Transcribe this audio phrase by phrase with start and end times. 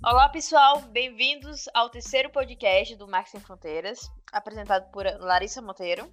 [0.00, 6.08] Olá, pessoal, bem-vindos ao terceiro podcast do Max Sem Fronteiras, apresentado por Larissa Monteiro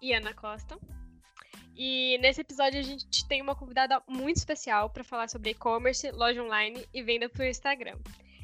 [0.00, 0.78] e Ana Costa.
[1.76, 6.40] E nesse episódio a gente tem uma convidada muito especial para falar sobre e-commerce, loja
[6.40, 7.98] online e venda por Instagram.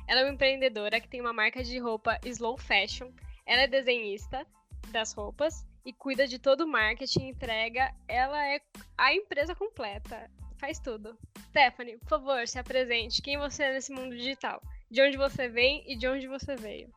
[0.08, 3.12] Ela é uma empreendedora que tem uma marca de roupa slow fashion.
[3.46, 4.44] Ela é desenhista
[4.88, 7.94] das roupas e cuida de todo o marketing entrega.
[8.08, 8.60] Ela é
[8.98, 10.28] a empresa completa.
[10.60, 11.16] Faz tudo.
[11.48, 13.22] Stephanie, por favor, se apresente.
[13.22, 14.60] Quem você é nesse mundo digital?
[14.90, 16.90] De onde você vem e de onde você veio?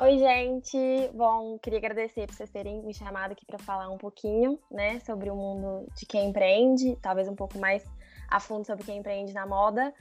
[0.00, 0.78] Oi, gente.
[1.12, 5.28] Bom, queria agradecer por vocês terem me chamado aqui para falar um pouquinho, né, sobre
[5.28, 7.84] o mundo de quem empreende, talvez um pouco mais
[8.28, 9.92] a fundo sobre quem empreende na moda.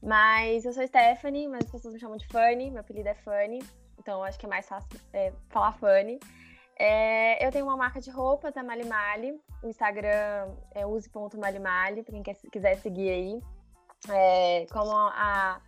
[0.00, 3.58] Mas eu sou Stephanie, mas as pessoas me chamam de Fanny, meu apelido é Fanny,
[3.98, 6.20] então acho que é mais fácil é, falar Fanny.
[6.78, 9.40] É, eu tenho uma marca de roupas, a Mali Mali.
[9.62, 13.42] O Instagram é use.malimali, para quem quiser seguir aí.
[14.08, 15.60] É, como a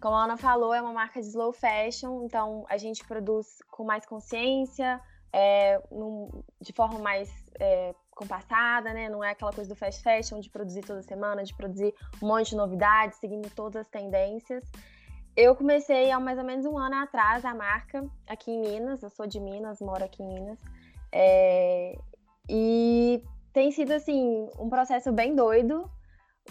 [0.00, 3.84] como a Ana falou, é uma marca de slow fashion, então a gente produz com
[3.84, 5.00] mais consciência,
[5.32, 9.08] é, num, de forma mais é, compassada, né?
[9.08, 12.50] Não é aquela coisa do fast fashion de produzir toda semana, de produzir um monte
[12.50, 14.64] de novidades, seguindo todas as tendências.
[15.36, 19.02] Eu comecei há mais ou menos um ano atrás a marca aqui em Minas.
[19.02, 20.58] Eu sou de Minas, moro aqui em Minas.
[21.10, 21.98] É,
[22.48, 25.90] e tem sido assim um processo bem doido,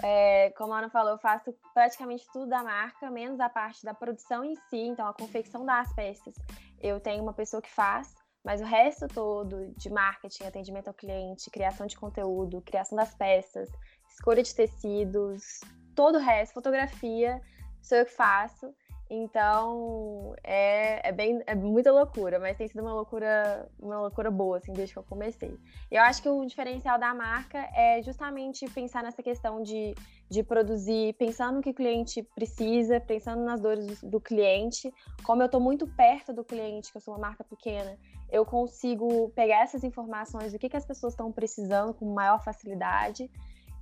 [0.02, 3.94] é, como a Ana falou, eu faço praticamente tudo da marca, menos a parte da
[3.94, 6.36] produção em si, então a confecção das peças.
[6.80, 11.50] Eu tenho uma pessoa que faz, mas o resto todo de marketing, atendimento ao cliente,
[11.50, 13.70] criação de conteúdo, criação das peças,
[14.10, 15.60] escolha de tecidos,
[15.96, 17.42] todo o resto, fotografia,
[17.82, 18.74] sou eu que faço.
[19.14, 24.56] Então, é, é bem é muita loucura, mas tem sido uma loucura, uma loucura boa,
[24.56, 25.54] assim, desde que eu comecei.
[25.92, 29.94] Eu acho que o diferencial da marca é justamente pensar nessa questão de,
[30.30, 34.90] de produzir, pensando no que o cliente precisa, pensando nas dores do, do cliente.
[35.26, 37.98] Como eu estou muito perto do cliente, que eu sou uma marca pequena,
[38.32, 43.30] eu consigo pegar essas informações do que, que as pessoas estão precisando com maior facilidade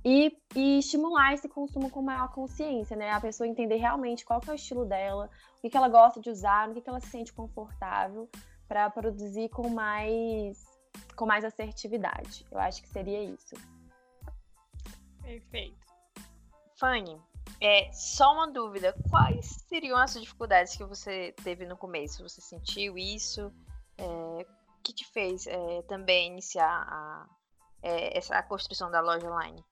[0.04, 3.10] e, e, estimular esse consumo com maior consciência, né?
[3.10, 6.30] A pessoa entender realmente qual é o estilo dela, o que, que ela gosta de
[6.30, 8.28] usar, no que, que ela se sente confortável
[8.66, 10.70] para produzir com mais
[11.16, 12.46] com mais assertividade.
[12.50, 13.54] Eu acho que seria isso.
[15.22, 15.78] Perfeito.
[16.76, 17.20] Fanny,
[17.60, 18.94] é, só uma dúvida.
[19.10, 22.22] Quais seriam as dificuldades que você teve no começo?
[22.22, 23.52] Você sentiu isso?
[23.98, 24.46] É,
[24.82, 27.26] que te fez é, também iniciar a,
[27.82, 29.62] é, essa, construção da loja online?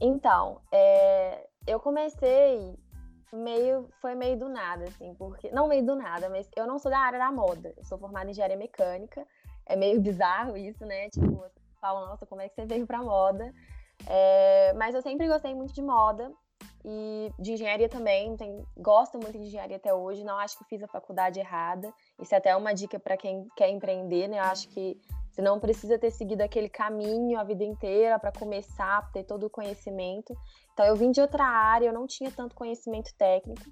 [0.00, 2.76] Então, é, eu comecei
[3.32, 6.90] meio, foi meio do nada, assim, porque, não meio do nada, mas eu não sou
[6.90, 9.26] da área da moda, eu sou formada em engenharia mecânica,
[9.66, 11.44] é meio bizarro isso, né, tipo,
[11.80, 13.52] falam, nossa, como é que você veio pra moda?
[14.06, 16.32] É, mas eu sempre gostei muito de moda
[16.84, 20.82] e de engenharia também, tem, gosto muito de engenharia até hoje, não acho que fiz
[20.82, 24.68] a faculdade errada, isso é até uma dica para quem quer empreender, né, eu acho
[24.68, 25.00] que
[25.34, 29.50] você não precisa ter seguido aquele caminho a vida inteira para começar, ter todo o
[29.50, 30.32] conhecimento.
[30.72, 33.64] Então, eu vim de outra área, eu não tinha tanto conhecimento técnico,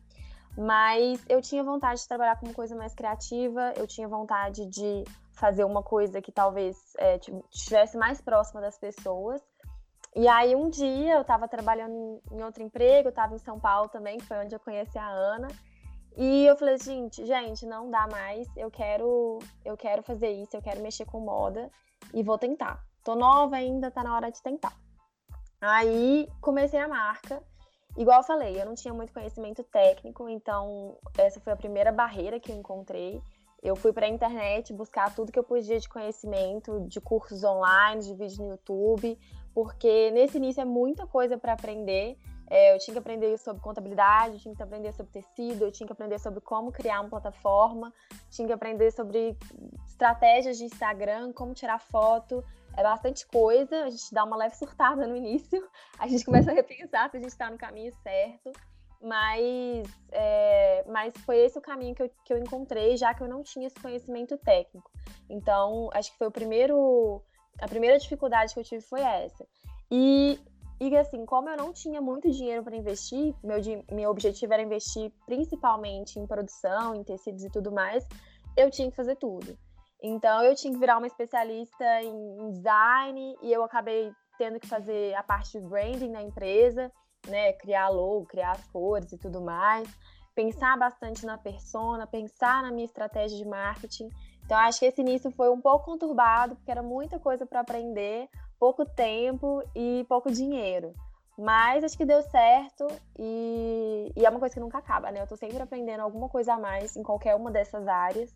[0.59, 5.05] mas eu tinha vontade de trabalhar com uma coisa mais criativa, eu tinha vontade de
[5.35, 7.21] fazer uma coisa que talvez é,
[7.55, 9.41] estivesse mais próxima das pessoas.
[10.17, 14.19] E aí, um dia, eu estava trabalhando em outro emprego, estava em São Paulo também,
[14.19, 15.47] que foi onde eu conheci a Ana.
[16.17, 18.47] E eu falei, gente, gente, não dá mais.
[18.57, 21.71] Eu quero, eu quero fazer isso, eu quero mexer com moda
[22.13, 22.85] e vou tentar.
[23.03, 24.77] Tô nova ainda, tá na hora de tentar.
[25.61, 27.43] Aí comecei a marca.
[27.97, 32.41] Igual eu falei, eu não tinha muito conhecimento técnico, então essa foi a primeira barreira
[32.41, 33.21] que eu encontrei.
[33.63, 38.03] Eu fui para a internet buscar tudo que eu podia de conhecimento, de cursos online,
[38.03, 39.17] de vídeos no YouTube,
[39.55, 42.17] porque nesse início é muita coisa para aprender
[42.53, 45.87] é, eu tinha que aprender sobre contabilidade, eu tinha que aprender sobre tecido, eu tinha
[45.87, 47.91] que aprender sobre como criar uma plataforma,
[48.31, 49.35] tinha que aprender sobre
[49.87, 52.45] estratégias de Instagram, como tirar foto.
[52.77, 55.67] É bastante coisa, a gente dá uma leve surtada no início,
[55.99, 58.53] a gente começa a repensar se a gente está no caminho certo.
[59.01, 63.29] Mas, é, mas foi esse o caminho que eu, que eu encontrei, já que eu
[63.29, 64.91] não tinha esse conhecimento técnico.
[65.29, 67.23] Então, acho que foi o primeiro.
[67.61, 69.47] A primeira dificuldade que eu tive foi essa.
[69.91, 70.39] E
[70.89, 73.59] e assim, como eu não tinha muito dinheiro para investir, meu,
[73.91, 78.07] meu objetivo era investir principalmente em produção, em tecidos e tudo mais,
[78.57, 79.57] eu tinha que fazer tudo.
[80.03, 85.15] Então eu tinha que virar uma especialista em design e eu acabei tendo que fazer
[85.15, 86.91] a parte de branding na empresa,
[87.29, 89.89] né, criar logo, criar as cores e tudo mais,
[90.35, 94.09] pensar bastante na persona, pensar na minha estratégia de marketing.
[94.45, 98.29] Então acho que esse início foi um pouco conturbado, porque era muita coisa para aprender,
[98.63, 100.95] pouco tempo e pouco dinheiro.
[101.37, 102.87] Mas acho que deu certo
[103.19, 105.21] e, e, é uma coisa que nunca acaba, né?
[105.21, 108.33] Eu tô sempre aprendendo alguma coisa a mais em qualquer uma dessas áreas.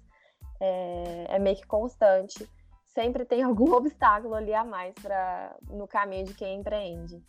[0.59, 2.45] É, é meio que constante.
[2.87, 7.23] Sempre tem algum obstáculo ali a mais pra, no caminho de quem empreende.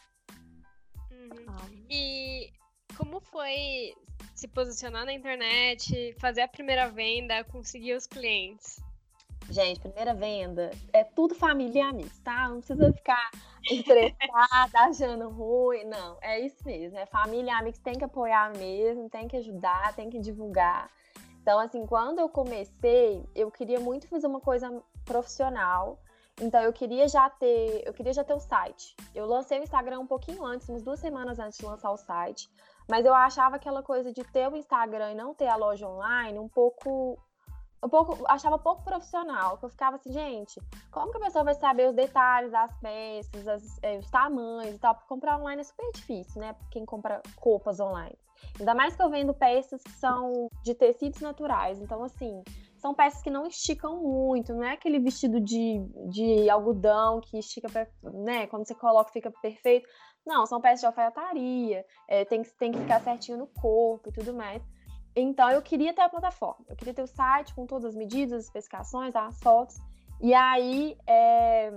[1.12, 1.46] Uhum.
[1.50, 1.68] Ah.
[1.92, 2.52] E
[2.98, 3.94] como foi
[4.34, 8.82] se posicionar na internet, fazer a primeira venda, conseguir os clientes?
[9.50, 12.50] Gente, primeira venda é tudo família e amigos, tá?
[12.50, 13.32] Não precisa ficar
[13.70, 15.86] estressada, achando ruim.
[15.86, 16.98] Não, é isso mesmo.
[16.98, 20.90] É família e amigos, tem que apoiar mesmo, tem que ajudar, tem que divulgar.
[21.42, 25.98] Então, assim, quando eu comecei, eu queria muito fazer uma coisa profissional.
[26.42, 28.98] Então, eu queria já ter, eu queria já ter o site.
[29.16, 32.50] Eu lancei o Instagram um pouquinho antes, umas duas semanas antes de lançar o site.
[32.90, 36.38] Mas eu achava aquela coisa de ter o Instagram e não ter a loja online
[36.38, 37.18] um pouco
[37.84, 40.60] um pouco, achava pouco profissional, que eu ficava assim, gente,
[40.92, 44.80] como que a pessoa vai saber os detalhes das peças, as, é, os tamanhos e
[44.80, 44.96] tal?
[44.96, 46.56] Porque comprar online é super difícil, né?
[46.72, 48.18] Quem compra roupas online.
[48.60, 51.82] Ainda mais que eu vendo peças que são de tecidos naturais.
[51.82, 52.44] Então, assim,
[52.78, 57.68] são peças que não esticam muito, não é aquele vestido de, de algodão que estica,
[58.04, 58.48] né?
[58.48, 59.88] Quando você coloca fica perfeito.
[60.26, 64.34] Não, são peças de alfaiataria, é, tem, tem que ficar certinho no corpo e tudo
[64.34, 64.62] mais.
[65.20, 68.34] Então, eu queria ter a plataforma, eu queria ter o site com todas as medidas,
[68.34, 69.80] as especificações, as fotos.
[70.22, 71.74] E aí, é...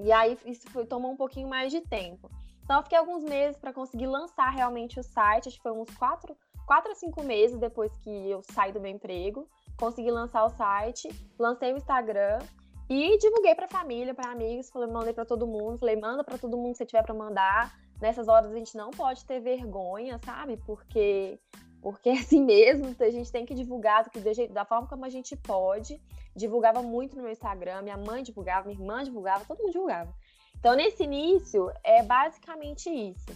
[0.00, 2.28] e aí isso foi, tomou um pouquinho mais de tempo.
[2.64, 5.90] Então, eu fiquei alguns meses para conseguir lançar realmente o site, acho que foi uns
[5.96, 6.36] quatro,
[6.66, 9.48] quatro a cinco meses depois que eu saí do meu emprego.
[9.76, 11.08] Consegui lançar o site,
[11.38, 12.40] lancei o Instagram
[12.88, 16.56] e divulguei para família, para amigos, falei, mandei para todo mundo, falei, manda para todo
[16.56, 17.78] mundo que você tiver para mandar.
[18.00, 20.56] Nessas horas a gente não pode ter vergonha, sabe?
[20.56, 21.38] Porque
[21.82, 24.06] porque assim mesmo, a gente tem que divulgar
[24.50, 26.00] da forma como a gente pode.
[26.34, 30.14] Divulgava muito no meu Instagram, minha mãe divulgava, minha irmã divulgava, todo mundo divulgava.
[30.58, 33.30] Então, nesse início, é basicamente isso.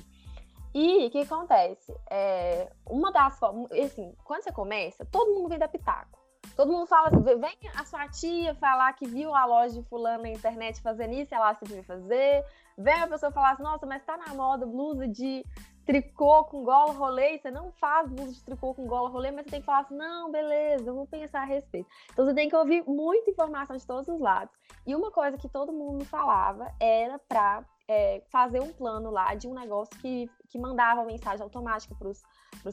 [0.75, 1.94] E o que acontece?
[2.11, 6.19] É, uma das formas, assim, quando você começa, todo mundo vem da pitaco.
[6.56, 10.31] Todo mundo fala, vem a sua tia falar que viu a loja de fulano na
[10.31, 12.44] internet fazendo isso, ela devia fazer.
[12.76, 15.44] Vem a pessoa falar assim, nossa, mas tá na moda blusa de
[15.85, 19.51] tricô com gola rolê, você não faz blusa de tricô com gola rolê, mas você
[19.51, 21.89] tem que falar assim, não, beleza, eu vou pensar a respeito.
[22.13, 24.55] Então você tem que ouvir muita informação de todos os lados.
[24.87, 29.47] E uma coisa que todo mundo falava era para é, fazer um plano lá de
[29.47, 32.23] um negócio que, que mandava mensagem automática para os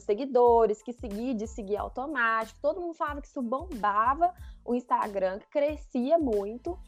[0.02, 2.58] seguidores, que seguia de seguir automático.
[2.60, 4.32] Todo mundo falava que isso bombava
[4.64, 6.78] o Instagram, que crescia muito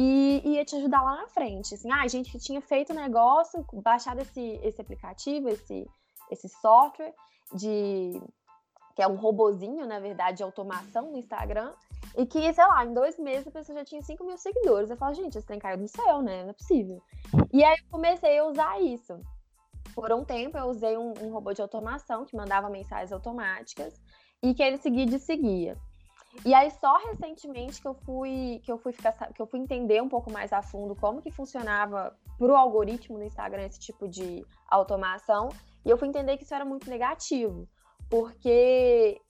[0.00, 1.74] e ia te ajudar lá na frente.
[1.74, 5.84] Assim, ah, a gente tinha feito um negócio, baixado esse, esse aplicativo, esse,
[6.30, 7.12] esse software
[7.52, 8.22] de
[8.94, 11.72] que é um robozinho, na verdade, de automação no Instagram,
[12.16, 14.90] e que, sei lá, em dois meses a pessoa já tinha 5 mil seguidores.
[14.90, 16.42] Eu falo, gente, esse trem caiu do céu, né?
[16.42, 17.00] Não é possível.
[17.52, 19.20] E aí eu comecei a usar isso.
[19.94, 23.94] Por um tempo eu usei um, um robô de automação que mandava mensagens automáticas
[24.42, 25.76] e que ele seguia de seguia.
[26.44, 30.00] E aí só recentemente que eu fui que eu fui ficar que eu fui entender
[30.02, 34.46] um pouco mais a fundo como que funcionava pro algoritmo no Instagram esse tipo de
[34.68, 35.48] automação,
[35.84, 37.68] e eu fui entender que isso era muito negativo.
[38.08, 39.20] Porque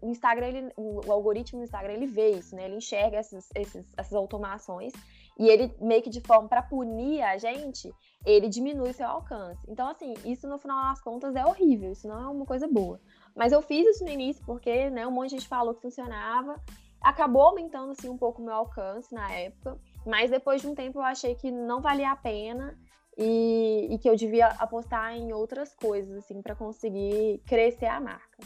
[0.00, 2.66] o Instagram, ele, o algoritmo do Instagram, ele vê isso, né?
[2.66, 4.92] Ele enxerga essas, esses, essas automações
[5.38, 7.92] e ele meio que de forma para punir a gente,
[8.26, 9.60] ele diminui seu alcance.
[9.68, 13.00] Então, assim, isso no final das contas é horrível, isso não é uma coisa boa.
[13.38, 16.60] Mas eu fiz isso no início porque, né, um monte de gente falou que funcionava.
[17.00, 19.78] Acabou aumentando, assim, um pouco o meu alcance na época.
[20.04, 22.76] Mas depois de um tempo eu achei que não valia a pena
[23.16, 28.38] e, e que eu devia apostar em outras coisas, assim, para conseguir crescer a marca.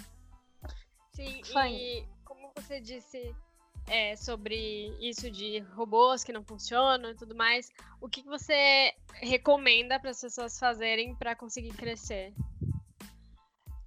[1.12, 3.34] Sim, e como você disse
[3.86, 9.98] é, sobre isso de robôs que não funcionam e tudo mais, o que você recomenda
[9.98, 12.34] para as pessoas fazerem para conseguir crescer?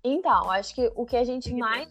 [0.08, 1.90] Então, acho que o que a gente mais,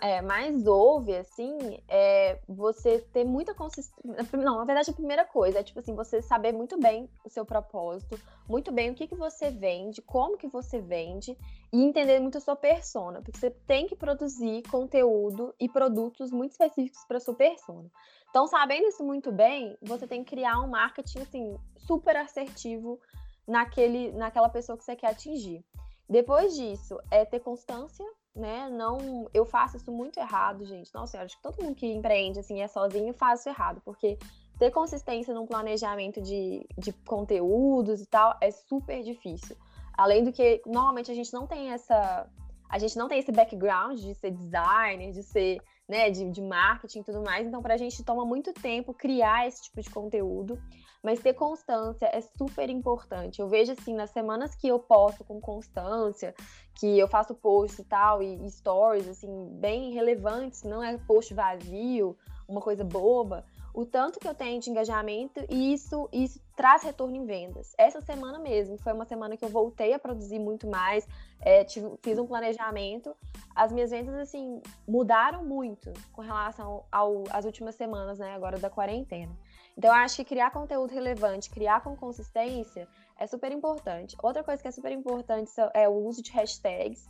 [0.00, 4.36] é, mais ouve, assim, é você ter muita consistência.
[4.36, 7.46] Não, na verdade, a primeira coisa é, tipo assim, você saber muito bem o seu
[7.46, 8.18] propósito,
[8.48, 11.38] muito bem o que, que você vende, como que você vende,
[11.72, 16.50] e entender muito a sua persona, porque você tem que produzir conteúdo e produtos muito
[16.50, 17.88] específicos para sua persona.
[18.28, 22.98] Então, sabendo isso muito bem, você tem que criar um marketing, assim, super assertivo
[23.46, 25.64] naquele, naquela pessoa que você quer atingir.
[26.10, 28.68] Depois disso, é ter constância, né?
[28.68, 30.92] Não, eu faço isso muito errado, gente.
[30.92, 34.18] Nossa, eu acho que todo mundo que empreende assim é sozinho faz isso errado, porque
[34.58, 39.56] ter consistência num planejamento de, de conteúdos e tal é super difícil.
[39.96, 42.28] Além do que, normalmente a gente não tem essa.
[42.68, 45.60] A gente não tem esse background de ser designer, de ser
[45.90, 47.44] né, de, de marketing e tudo mais.
[47.44, 50.56] Então, para a gente toma muito tempo criar esse tipo de conteúdo,
[51.02, 53.40] mas ter constância é super importante.
[53.40, 56.32] Eu vejo assim, nas semanas que eu posto com constância,
[56.76, 61.34] que eu faço posts e tal, e, e stories, assim, bem relevantes, não é post
[61.34, 62.16] vazio,
[62.46, 67.16] uma coisa boba, o tanto que eu tenho de engajamento e isso, isso traz retorno
[67.16, 67.72] em vendas.
[67.78, 71.06] Essa semana mesmo foi uma semana que eu voltei a produzir muito mais,
[71.40, 73.14] é, tive, fiz um planejamento.
[73.54, 76.84] As minhas vendas, assim, mudaram muito com relação
[77.30, 79.36] às últimas semanas, né, agora da quarentena.
[79.76, 82.86] Então, eu acho que criar conteúdo relevante, criar com consistência
[83.18, 84.16] é super importante.
[84.22, 87.08] Outra coisa que é super importante é o uso de hashtags.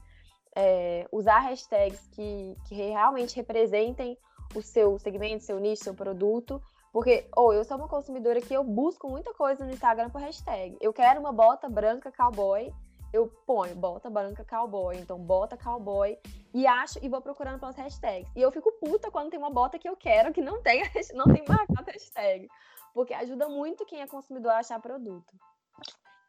[0.55, 4.19] É, usar hashtags que, que realmente representem
[4.55, 6.63] o seu segmento, seu nicho, seu produto.
[6.93, 10.21] Porque, ou oh, eu sou uma consumidora que eu busco muita coisa no Instagram por
[10.21, 10.77] hashtag.
[10.81, 12.73] Eu quero uma bota branca cowboy,
[13.13, 16.19] eu ponho bota branca cowboy, então bota cowboy,
[16.53, 18.31] e acho e vou procurando pelas hashtags.
[18.35, 20.83] E eu fico puta quando tem uma bota que eu quero que não tem,
[21.15, 22.49] não tem marcado hashtag.
[22.93, 25.33] Porque ajuda muito quem é consumidor a achar produto.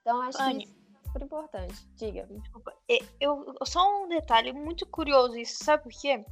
[0.01, 1.87] Então, acho Anny, que isso é super importante.
[1.95, 2.27] Diga.
[2.27, 2.73] Desculpa.
[3.19, 6.23] Eu, só um detalhe muito curioso isso, sabe por quê?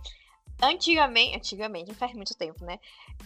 [0.62, 2.80] Antigamente, antigamente, faz muito tempo, né?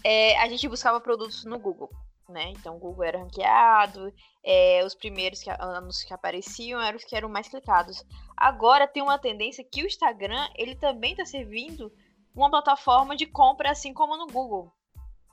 [0.03, 1.89] É, a gente buscava produtos no Google,
[2.29, 2.49] né?
[2.51, 4.13] Então o Google era ranqueado,
[4.43, 8.05] é, os primeiros que, anúncios que apareciam eram os que eram mais clicados.
[8.37, 11.91] Agora tem uma tendência que o Instagram, ele também está servindo
[12.35, 14.71] uma plataforma de compra, assim como no Google,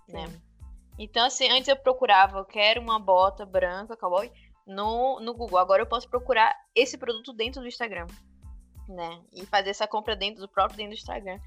[0.09, 0.25] né?
[0.99, 4.31] Então, assim, antes eu procurava, eu quero uma bota branca, cowboy,
[4.67, 5.59] no, no Google.
[5.59, 8.07] Agora eu posso procurar esse produto dentro do Instagram,
[8.89, 9.21] né?
[9.33, 11.39] E fazer essa compra dentro do próprio dentro do Instagram.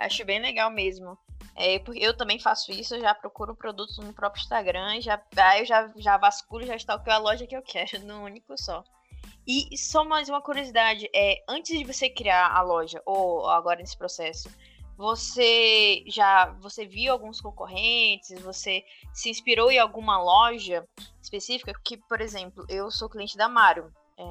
[0.00, 1.16] Acho bem legal mesmo.
[1.54, 5.60] É, porque eu também faço isso, eu já procuro produtos no próprio Instagram, já, aí
[5.60, 8.82] eu já, já vasculho, já stalkeo a loja que eu quero, no único só.
[9.46, 13.96] E só mais uma curiosidade, é, antes de você criar a loja, ou agora nesse
[13.96, 14.48] processo,
[14.96, 20.86] você já você viu alguns concorrentes, você se inspirou em alguma loja
[21.22, 21.72] específica?
[21.84, 23.92] Que, por exemplo, eu sou cliente da Mário.
[24.18, 24.22] É,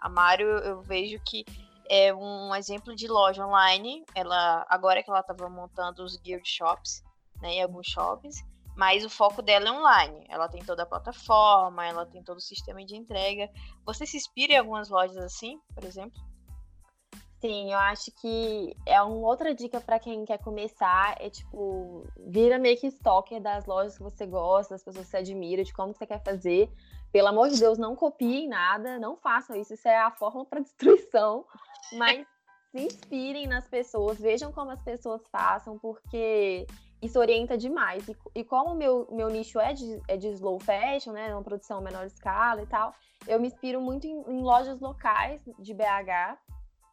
[0.00, 1.44] a Mário eu vejo que
[1.88, 4.04] é um exemplo de loja online.
[4.14, 7.02] Ela agora que ela estava montando os guild shops,
[7.40, 8.36] né, em alguns shoppings,
[8.76, 10.26] mas o foco dela é online.
[10.28, 13.50] Ela tem toda a plataforma, ela tem todo o sistema de entrega.
[13.84, 16.20] Você se inspira em algumas lojas assim, por exemplo?
[17.40, 22.58] Sim, eu acho que é uma outra dica para quem quer começar, é tipo, vira
[22.58, 25.94] meio que stalker das lojas que você gosta, das pessoas que você admira, de como
[25.94, 26.68] você quer fazer.
[27.12, 30.60] Pelo amor de Deus, não copiem nada, não façam isso, isso é a fórmula para
[30.60, 31.44] destruição
[31.92, 32.26] mas
[32.70, 36.66] se inspirem nas pessoas, vejam como as pessoas façam, porque
[37.00, 38.06] isso orienta demais.
[38.08, 41.42] E, e como o meu, meu nicho é de, é de slow fashion, né, uma
[41.42, 42.94] produção menor escala e tal,
[43.26, 46.38] eu me inspiro muito em, em lojas locais de BH.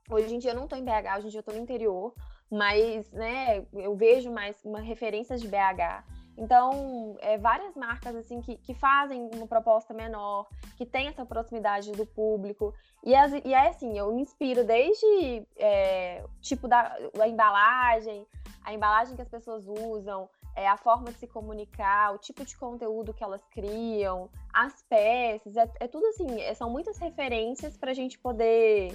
[0.09, 2.13] Hoje em dia eu não estou em BH, hoje em dia eu estou no interior,
[2.49, 6.03] mas né, eu vejo mais uma referência de BH.
[6.37, 11.91] Então, é, várias marcas assim que, que fazem uma proposta menor, que tem essa proximidade
[11.93, 12.73] do público.
[13.03, 18.27] E, as, e é assim, eu me inspiro desde é, tipo da, da embalagem,
[18.63, 22.57] a embalagem que as pessoas usam, é, a forma de se comunicar, o tipo de
[22.57, 27.91] conteúdo que elas criam, as peças, é, é tudo assim, é, são muitas referências para
[27.91, 28.93] a gente poder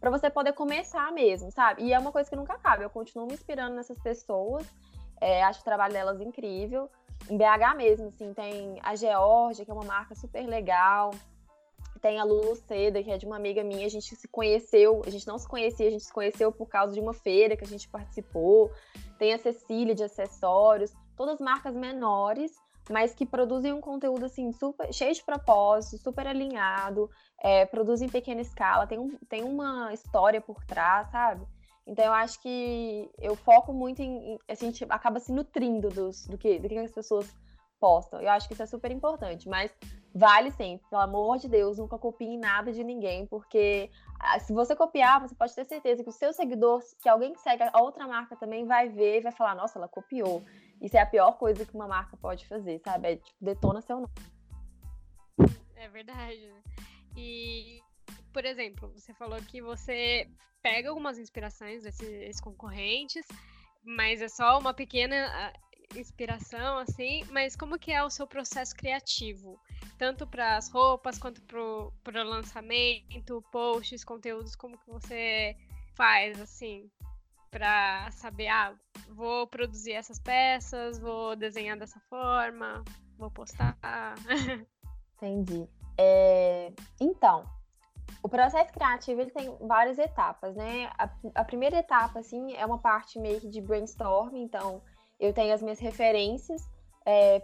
[0.00, 1.84] para você poder começar mesmo, sabe?
[1.84, 2.82] E é uma coisa que nunca acaba.
[2.82, 4.70] Eu continuo me inspirando nessas pessoas
[5.20, 6.90] é, acho o trabalho delas incrível.
[7.28, 11.10] Em BH mesmo, assim, tem a Georgia, que é uma marca super legal.
[12.00, 13.86] Tem a Lulu Seda, que é de uma amiga minha.
[13.86, 16.92] A gente se conheceu, a gente não se conhecia, a gente se conheceu por causa
[16.92, 18.70] de uma feira que a gente participou.
[19.18, 22.52] Tem a Cecília de acessórios, todas marcas menores,
[22.90, 28.10] mas que produzem um conteúdo assim super cheio de propósito, super alinhado, é, produzem em
[28.10, 31.46] pequena escala, tem, um, tem uma história por trás, sabe?
[31.86, 34.38] Então eu acho que eu foco muito em.
[34.48, 37.34] a gente acaba se nutrindo dos, do, que, do que as pessoas
[37.78, 38.20] postam.
[38.22, 39.70] Eu acho que isso é super importante, mas
[40.14, 44.74] vale sempre, pelo amor de Deus, nunca copie nada de ninguém, porque ah, se você
[44.74, 48.06] copiar, você pode ter certeza que o seu seguidor, que alguém que segue a outra
[48.06, 50.42] marca também vai ver e vai falar, nossa, ela copiou.
[50.80, 53.08] Isso é a pior coisa que uma marca pode fazer, sabe?
[53.08, 54.12] É tipo, detona seu nome.
[55.76, 56.62] É verdade, né?
[57.16, 57.82] E
[58.34, 60.28] por exemplo, você falou que você
[60.60, 63.24] pega algumas inspirações desses concorrentes,
[63.84, 65.52] mas é só uma pequena ah,
[65.96, 69.56] inspiração, assim, mas como que é o seu processo criativo?
[69.96, 71.92] Tanto para as roupas, quanto para o
[72.24, 75.56] lançamento, posts, conteúdos, como que você
[75.94, 76.90] faz, assim,
[77.52, 78.74] para saber, ah,
[79.10, 82.82] vou produzir essas peças, vou desenhar dessa forma,
[83.16, 83.78] vou postar.
[85.16, 85.68] Entendi.
[85.96, 86.72] É...
[87.00, 87.48] Então,
[88.24, 90.90] o processo criativo ele tem várias etapas, né?
[90.96, 94.80] A, a, primeira etapa, assim, é uma parte meio que de brainstorm, então
[95.20, 96.62] eu tenho as minhas referências,
[97.04, 97.42] é,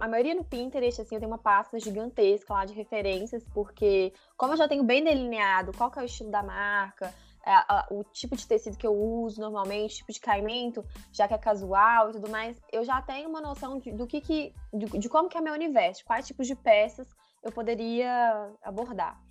[0.00, 4.54] a maioria no Pinterest, assim, eu tenho uma pasta gigantesca lá de referências, porque como
[4.54, 7.12] eu já tenho bem delineado qual que é o estilo da marca,
[7.44, 11.34] é, a, o tipo de tecido que eu uso normalmente, tipo de caimento, já que
[11.34, 14.86] é casual e tudo mais, eu já tenho uma noção de, do que, que de,
[14.86, 17.06] de como que é meu universo, quais tipos de peças
[17.42, 19.22] eu poderia abordar.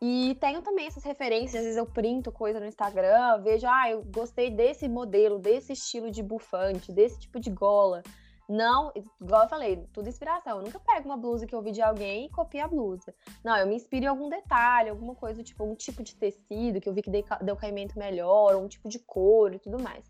[0.00, 4.04] E tenho também essas referências, às vezes eu printo coisa no Instagram, vejo, ah, eu
[4.04, 8.02] gostei desse modelo, desse estilo de bufante, desse tipo de gola.
[8.48, 10.58] Não, igual eu falei, tudo inspiração.
[10.58, 13.14] Eu nunca pego uma blusa que eu vi de alguém e copio a blusa.
[13.44, 16.88] Não, eu me inspiro em algum detalhe, alguma coisa, tipo, um tipo de tecido que
[16.88, 17.10] eu vi que
[17.42, 20.04] deu caimento melhor, um tipo de cor e tudo mais.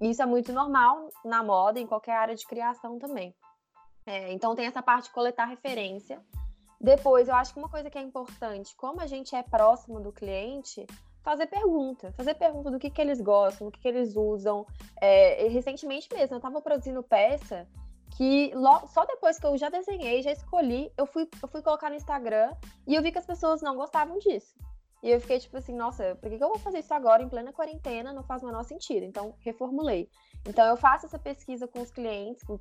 [0.00, 3.34] Isso é muito normal na moda, em qualquer área de criação também.
[4.06, 6.22] É, então tem essa parte de coletar referência
[6.84, 10.12] depois, eu acho que uma coisa que é importante, como a gente é próximo do
[10.12, 10.86] cliente,
[11.22, 12.12] fazer pergunta.
[12.12, 14.66] Fazer pergunta do que, que eles gostam, do que, que eles usam.
[15.00, 17.66] É, recentemente mesmo, eu estava produzindo peça
[18.16, 18.52] que
[18.92, 22.52] só depois que eu já desenhei, já escolhi, eu fui, eu fui colocar no Instagram
[22.86, 24.54] e eu vi que as pessoas não gostavam disso.
[25.02, 27.28] E eu fiquei tipo assim, nossa, por que, que eu vou fazer isso agora em
[27.28, 28.12] plena quarentena?
[28.12, 29.04] Não faz o menor sentido.
[29.04, 30.08] Então, reformulei.
[30.46, 32.56] Então, eu faço essa pesquisa com os clientes, com,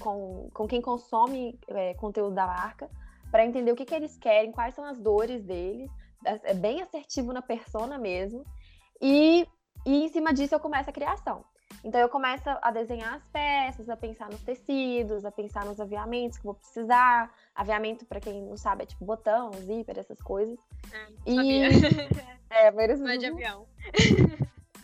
[0.00, 2.90] com, com quem consome é, conteúdo da marca,
[3.34, 5.90] para entender o que, que eles querem, quais são as dores deles.
[6.24, 8.46] É, é bem assertivo na persona mesmo.
[9.02, 9.44] E,
[9.84, 11.44] e em cima disso eu começo a criação.
[11.82, 16.38] Então eu começo a desenhar as peças, a pensar nos tecidos, a pensar nos aviamentos
[16.38, 17.28] que vou precisar.
[17.56, 20.56] Aviamento, para quem não sabe, é tipo botão, zíper, essas coisas.
[20.92, 21.62] Ah, e
[22.50, 23.66] é, menos não é de avião.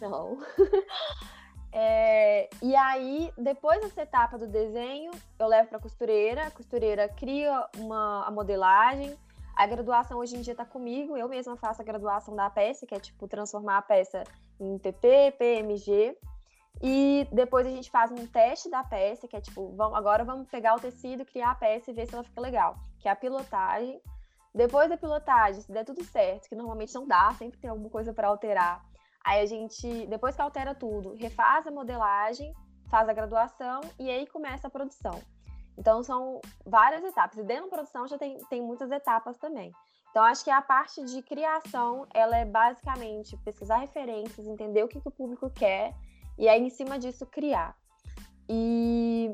[0.01, 0.39] Não.
[1.73, 7.67] É, e aí, depois dessa etapa do desenho, eu levo para costureira, a costureira cria
[7.79, 9.17] uma, a modelagem.
[9.55, 12.95] A graduação hoje em dia está comigo, eu mesma faço a graduação da peça, que
[12.95, 14.25] é tipo transformar a peça
[14.59, 16.17] em PP, PMG.
[16.83, 20.49] E depois a gente faz um teste da peça, que é tipo, vamos, agora vamos
[20.49, 23.17] pegar o tecido, criar a peça e ver se ela fica legal, que é a
[23.17, 24.01] pilotagem.
[24.55, 28.13] Depois da pilotagem, se der tudo certo, que normalmente não dá, sempre tem alguma coisa
[28.15, 28.85] para alterar,
[29.25, 32.55] Aí a gente, depois que altera tudo, refaz a modelagem,
[32.89, 35.21] faz a graduação e aí começa a produção.
[35.77, 37.39] Então são várias etapas.
[37.39, 39.73] E dentro da produção já tem, tem muitas etapas também.
[40.11, 45.01] Então acho que a parte de criação, ela é basicamente pesquisar referências, entender o que,
[45.01, 45.95] que o público quer
[46.37, 47.77] e aí em cima disso criar.
[48.49, 49.31] E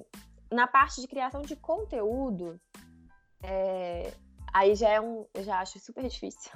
[0.52, 2.60] na parte de criação de conteúdo,
[3.42, 4.12] é,
[4.56, 6.50] aí já é um, já acho super difícil.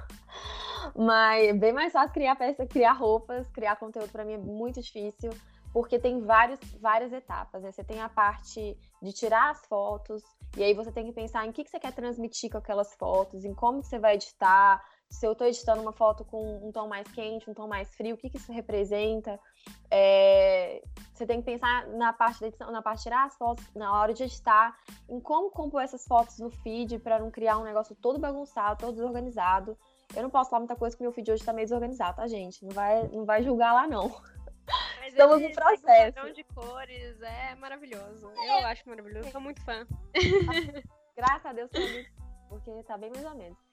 [0.97, 4.81] Mas é bem mais fácil criar peça, criar roupas, criar conteúdo para mim é muito
[4.81, 5.31] difícil,
[5.73, 7.63] porque tem vários, várias etapas.
[7.63, 7.71] Né?
[7.71, 10.23] Você tem a parte de tirar as fotos,
[10.57, 13.45] e aí você tem que pensar em que, que você quer transmitir com aquelas fotos,
[13.45, 14.83] em como você vai editar.
[15.11, 18.15] Se eu estou editando uma foto com um tom mais quente, um tom mais frio,
[18.15, 19.39] o que, que isso representa?
[19.91, 20.83] É...
[21.13, 23.93] Você tem que pensar na parte da edição, na parte de tirar as fotos, na
[24.01, 27.95] hora de editar, em como compor essas fotos no feed para não criar um negócio
[27.97, 29.77] todo bagunçado, todo desorganizado.
[30.15, 32.65] Eu não posso falar muita coisa que meu feed hoje tá meio desorganizado, tá, gente?
[32.65, 34.09] Não vai, não vai julgar lá, não.
[35.01, 36.27] Mas Estamos no processo.
[36.27, 38.33] Um de cores é maravilhoso.
[38.37, 38.63] É.
[38.63, 39.87] Eu acho maravilhoso, sou muito fã.
[41.17, 41.71] Graças a Deus,
[42.49, 43.70] porque tá bem mais ou menos.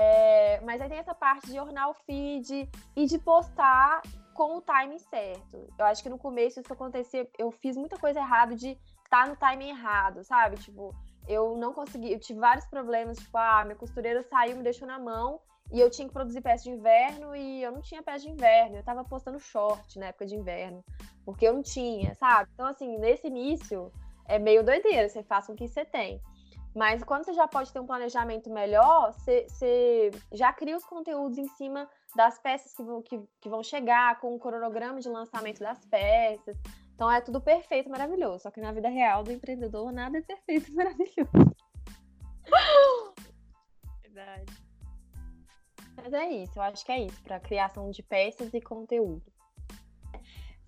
[0.00, 4.00] É, mas aí tem essa parte de ornar o feed e de postar
[4.32, 5.68] com o timing certo.
[5.76, 9.26] Eu acho que no começo isso acontecia, eu fiz muita coisa errada de estar tá
[9.26, 10.56] no timing errado, sabe?
[10.58, 10.94] Tipo,
[11.26, 15.00] eu não consegui, eu tive vários problemas, tipo, ah, minha costureira saiu, me deixou na
[15.00, 15.40] mão
[15.72, 18.76] e eu tinha que produzir peça de inverno e eu não tinha peça de inverno.
[18.76, 20.84] Eu tava postando short na época de inverno,
[21.24, 22.48] porque eu não tinha, sabe?
[22.54, 23.92] Então, assim, nesse início
[24.26, 26.22] é meio doideira, você faz com o que você tem.
[26.74, 31.38] Mas quando você já pode ter um planejamento melhor, você, você já cria os conteúdos
[31.38, 35.60] em cima das peças que vão, que, que vão chegar, com o cronograma de lançamento
[35.60, 36.56] das peças.
[36.94, 38.42] Então é tudo perfeito, maravilhoso.
[38.42, 41.30] Só que na vida real do empreendedor, nada é perfeito, maravilhoso.
[44.02, 44.52] Verdade.
[45.96, 49.22] Mas é isso, eu acho que é isso, para criação de peças e conteúdo.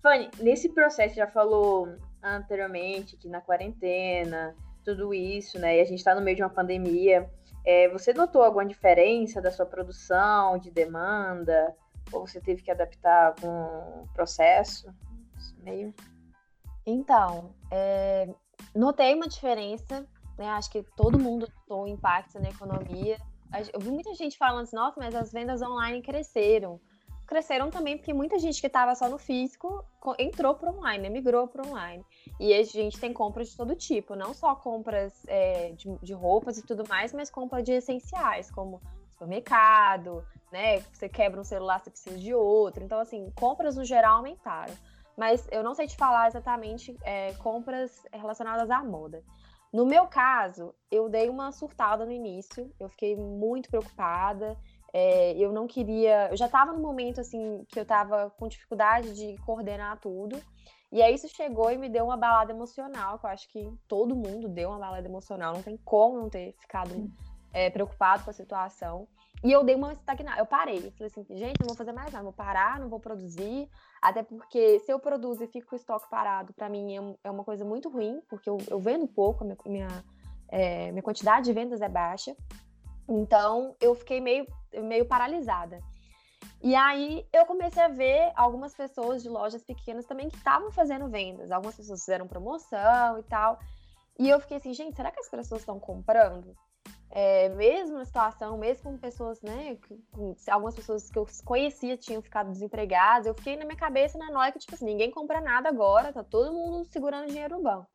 [0.01, 1.87] Fanny, nesse processo já falou
[2.21, 5.77] anteriormente que na quarentena, tudo isso, né?
[5.77, 7.29] E a gente está no meio de uma pandemia.
[7.65, 11.75] É, você notou alguma diferença da sua produção, de demanda?
[12.11, 14.93] Ou você teve que adaptar algum processo?
[15.57, 15.93] Meio.
[16.85, 18.27] Então, é,
[18.75, 20.05] notei uma diferença,
[20.37, 20.47] né?
[20.49, 23.17] Acho que todo mundo notou o impacto na economia
[23.73, 26.79] eu vi muita gente falando assim, nossa, mas as vendas online cresceram.
[27.31, 29.85] Cresceram também porque muita gente que estava só no físico
[30.19, 31.09] entrou para online, né?
[31.09, 32.03] migrou para online.
[32.37, 36.57] E a gente tem compras de todo tipo, não só compras é, de, de roupas
[36.57, 40.81] e tudo mais, mas compra de essenciais, como supermercado, né?
[40.91, 42.83] Você quebra um celular, você precisa de outro.
[42.83, 44.73] Então, assim, compras no geral aumentaram.
[45.15, 49.23] Mas eu não sei te falar exatamente é, compras relacionadas à moda.
[49.71, 54.57] No meu caso, eu dei uma surtada no início, eu fiquei muito preocupada.
[54.93, 56.29] É, eu não queria.
[56.29, 60.41] Eu já estava no momento assim que eu estava com dificuldade de coordenar tudo.
[60.91, 64.13] E aí isso chegou e me deu uma balada emocional, que eu acho que todo
[64.13, 67.09] mundo deu uma balada emocional, não tem como não ter ficado
[67.53, 69.07] é, preocupado com a situação.
[69.43, 70.77] E eu dei uma estagnada, eu parei.
[70.77, 73.69] Eu falei assim, gente, não vou fazer mais nada, vou parar, não vou produzir.
[74.01, 77.31] Até porque se eu produzo e fico com o estoque parado, para mim é, é,
[77.31, 80.03] uma coisa muito ruim, porque eu, eu vendo pouco, minha, minha,
[80.49, 82.35] é, minha quantidade de vendas é baixa.
[83.09, 85.79] Então eu fiquei meio, meio paralisada.
[86.63, 91.09] E aí eu comecei a ver algumas pessoas de lojas pequenas também que estavam fazendo
[91.09, 91.51] vendas.
[91.51, 93.59] Algumas pessoas fizeram promoção e tal.
[94.19, 96.55] E eu fiquei assim, gente, será que as pessoas estão comprando?
[97.09, 99.77] É, mesmo na situação, mesmo com pessoas, né?
[99.87, 104.31] Com, algumas pessoas que eu conhecia tinham ficado desempregadas, eu fiquei na minha cabeça na
[104.31, 107.89] noia que, tipo assim, ninguém compra nada agora, tá todo mundo segurando dinheiro no banco.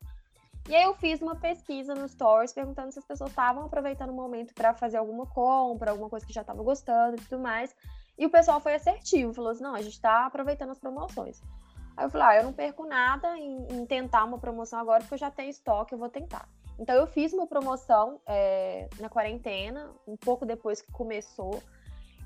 [0.67, 4.13] E aí eu fiz uma pesquisa no Stories perguntando se as pessoas estavam aproveitando o
[4.13, 7.73] momento para fazer alguma compra, alguma coisa que já estava gostando e tudo mais.
[8.17, 11.41] E o pessoal foi assertivo, falou assim: não, a gente está aproveitando as promoções.
[11.95, 15.13] Aí eu falei: ah, eu não perco nada em, em, tentar uma promoção agora, porque
[15.13, 16.49] eu já tenho estoque, eu vou tentar.
[16.77, 21.63] Então eu fiz uma promoção é, na quarentena, um pouco depois que começou.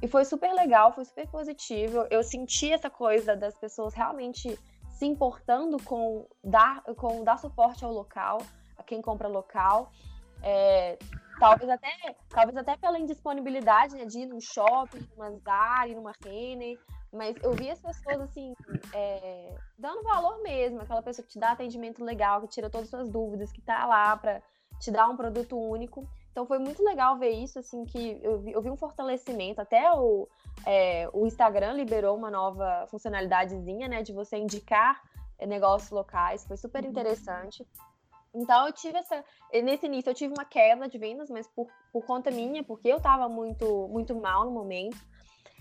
[0.01, 2.08] E foi super legal, foi super positivo.
[2.10, 4.58] Eu senti essa coisa das pessoas realmente
[5.02, 8.38] se importando com dar, com dar suporte ao local,
[8.78, 9.92] a quem compra local.
[10.44, 11.00] É,
[11.40, 16.78] talvez, até, talvez até pela indisponibilidade né, de ir num shopping, numa Zara, numa Renner,
[17.12, 18.54] mas eu vi as pessoas assim,
[18.94, 22.92] é, dando valor mesmo, aquela pessoa que te dá atendimento legal, que tira todas as
[22.92, 24.40] suas dúvidas, que tá lá para
[24.80, 26.08] te dar um produto único.
[26.32, 29.91] Então foi muito legal ver isso, assim, que eu vi, eu vi um fortalecimento, até
[29.94, 30.28] o,
[30.65, 35.02] é, o Instagram liberou uma nova funcionalidadezinha, né, de você indicar
[35.38, 36.89] é, negócios locais, foi super uhum.
[36.89, 37.67] interessante.
[38.34, 39.26] Então eu tive essa.
[39.52, 42.98] Nesse início eu tive uma queda de vendas, mas por, por conta minha, porque eu
[42.98, 44.98] estava muito, muito mal no momento.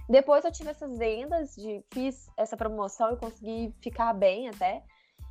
[0.08, 4.84] Depois eu tive essas vendas, de, fiz essa promoção e consegui ficar bem até.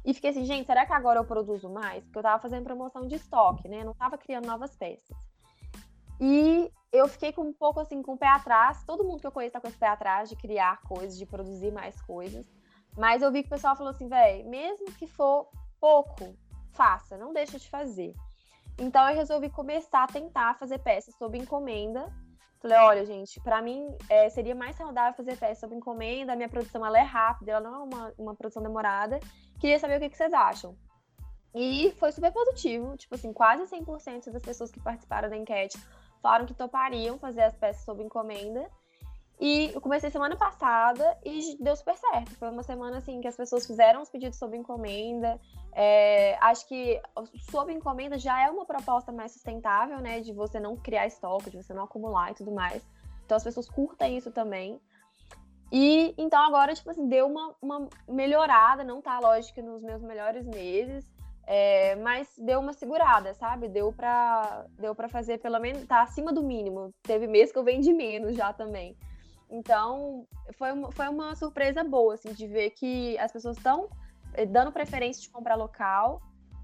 [0.05, 2.03] E fiquei assim, gente, será que agora eu produzo mais?
[2.05, 3.81] Porque eu tava fazendo promoção de estoque, né?
[3.81, 5.15] Eu não tava criando novas peças.
[6.19, 8.83] E eu fiquei com um pouco assim, com o pé atrás.
[8.83, 11.71] Todo mundo que eu conheço tá com esse pé atrás de criar coisas, de produzir
[11.71, 12.45] mais coisas.
[12.97, 16.35] Mas eu vi que o pessoal falou assim, velho, mesmo que for pouco,
[16.73, 18.13] faça, não deixa de fazer.
[18.77, 22.11] Então eu resolvi começar a tentar fazer peças sob encomenda.
[22.59, 26.33] Falei, olha, gente, para mim é, seria mais saudável fazer peças sob encomenda.
[26.33, 29.19] A minha produção ela é rápida, ela não é uma, uma produção demorada.
[29.59, 30.75] Queria saber o que, que vocês acham.
[31.53, 35.79] E foi super positivo, tipo assim, quase 100% das pessoas que participaram da enquete
[36.21, 38.69] falaram que topariam fazer as peças sob encomenda.
[39.39, 42.35] E eu comecei semana passada e deu super certo.
[42.35, 45.39] Foi uma semana assim que as pessoas fizeram os pedidos sob encomenda.
[45.71, 47.01] É, acho que
[47.49, 50.19] sob encomenda já é uma proposta mais sustentável, né?
[50.19, 52.85] De você não criar estoque, de você não acumular e tudo mais.
[53.23, 54.81] Então as pessoas curtem isso também.
[55.71, 60.45] E então agora, tipo assim, deu uma, uma melhorada, não tá, lógico, nos meus melhores
[60.45, 61.05] meses.
[61.51, 63.67] É, mas deu uma segurada, sabe?
[63.67, 66.93] Deu para deu fazer pelo menos tá acima do mínimo.
[67.01, 68.95] Teve mês que eu vendi menos já também.
[69.49, 73.89] Então, foi uma, foi uma surpresa boa assim de ver que as pessoas estão
[74.35, 76.21] eh, dando preferência de comprar local,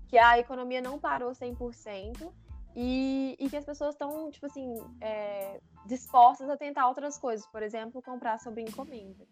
[0.08, 2.32] que a economia não parou 100%.
[2.76, 7.64] E, e que as pessoas estão, tipo assim, é, dispostas a tentar outras coisas, por
[7.64, 9.26] exemplo, comprar sob encomenda.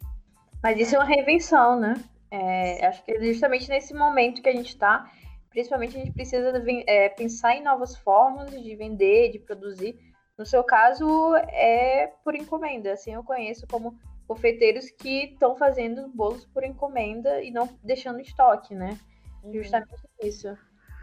[0.64, 1.94] Mas isso é uma reinvenção, né?
[2.32, 5.12] É, acho que é justamente nesse momento que a gente está,
[5.54, 6.52] principalmente a gente precisa
[6.88, 9.98] é, pensar em novas formas de vender, de produzir.
[10.36, 12.92] No seu caso, é por encomenda.
[12.92, 18.74] Assim, eu conheço como confeiteiros que estão fazendo bolos por encomenda e não deixando estoque,
[18.74, 18.98] né?
[19.44, 19.54] Uhum.
[19.54, 20.58] Justamente isso.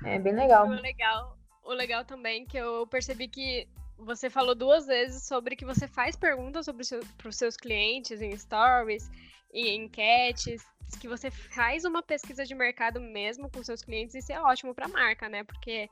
[0.05, 0.67] É bem legal.
[0.67, 5.65] O legal, o legal também que eu percebi que você falou duas vezes sobre que
[5.65, 9.09] você faz perguntas sobre seu, para os seus clientes em stories,
[9.53, 10.65] em enquetes,
[10.97, 14.87] que você faz uma pesquisa de mercado mesmo com seus clientes, isso é ótimo para
[14.87, 15.45] a marca, né?
[15.45, 15.89] Porque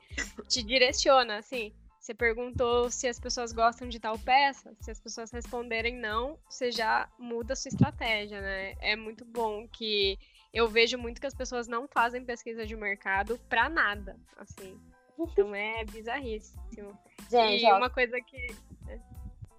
[0.48, 1.72] te direciona, assim.
[2.00, 6.70] Você perguntou se as pessoas gostam de tal peça, se as pessoas responderem não, você
[6.70, 8.74] já muda a sua estratégia, né?
[8.80, 10.18] É muito bom que
[10.54, 14.80] eu vejo muito que as pessoas não fazem pesquisa de mercado para nada, assim.
[15.18, 16.98] Então é bizarríssimo.
[17.28, 18.46] Gente, e ó, uma coisa que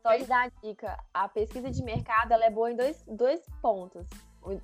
[0.01, 3.41] só de dar a dica, a pesquisa de mercado ela é boa em dois, dois
[3.61, 4.07] pontos.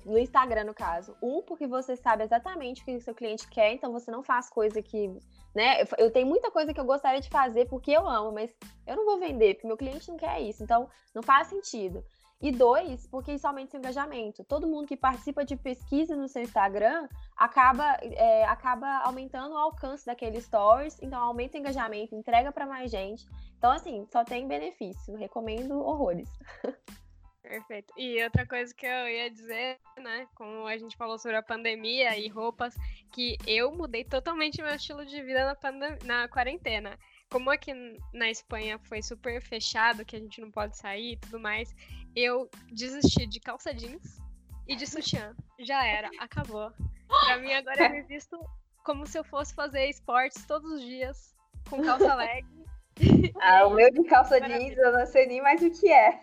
[0.04, 1.16] No Instagram, no caso.
[1.22, 4.48] Um, porque você sabe exatamente o que o seu cliente quer, então você não faz
[4.48, 5.08] coisa que.
[5.54, 5.82] Né?
[5.98, 8.54] Eu, tenho muita coisa que eu gostaria de fazer porque eu amo, mas
[8.86, 10.62] eu não vou vender, porque meu cliente não quer isso.
[10.62, 12.04] Então, não faz sentido.
[12.40, 14.44] E dois, porque isso aumenta o engajamento.
[14.44, 20.04] Todo mundo que participa de pesquisa no seu Instagram acaba, é, acaba aumentando o alcance
[20.04, 23.26] daquele stories, então aumenta o engajamento, entrega para mais gente.
[23.56, 25.16] Então, assim, só tem benefício.
[25.16, 26.28] Recomendo horrores.
[27.48, 27.92] Perfeito.
[27.96, 32.18] E outra coisa que eu ia dizer, né, como a gente falou sobre a pandemia
[32.18, 32.74] e roupas,
[33.12, 36.98] que eu mudei totalmente meu estilo de vida na, pandem na quarentena.
[37.30, 37.72] Como aqui
[38.12, 41.74] na Espanha foi super fechado, que a gente não pode sair e tudo mais,
[42.16, 44.20] eu desisti de calça jeans
[44.66, 45.34] e de sutiã.
[45.60, 46.72] Já era, acabou.
[47.08, 48.38] Pra mim agora eu me visto
[48.84, 51.34] como se eu fosse fazer esportes todos os dias,
[51.70, 52.44] com calça leg.
[53.40, 56.20] Ah, o meu de calça jeans eu não sei nem mais o que é.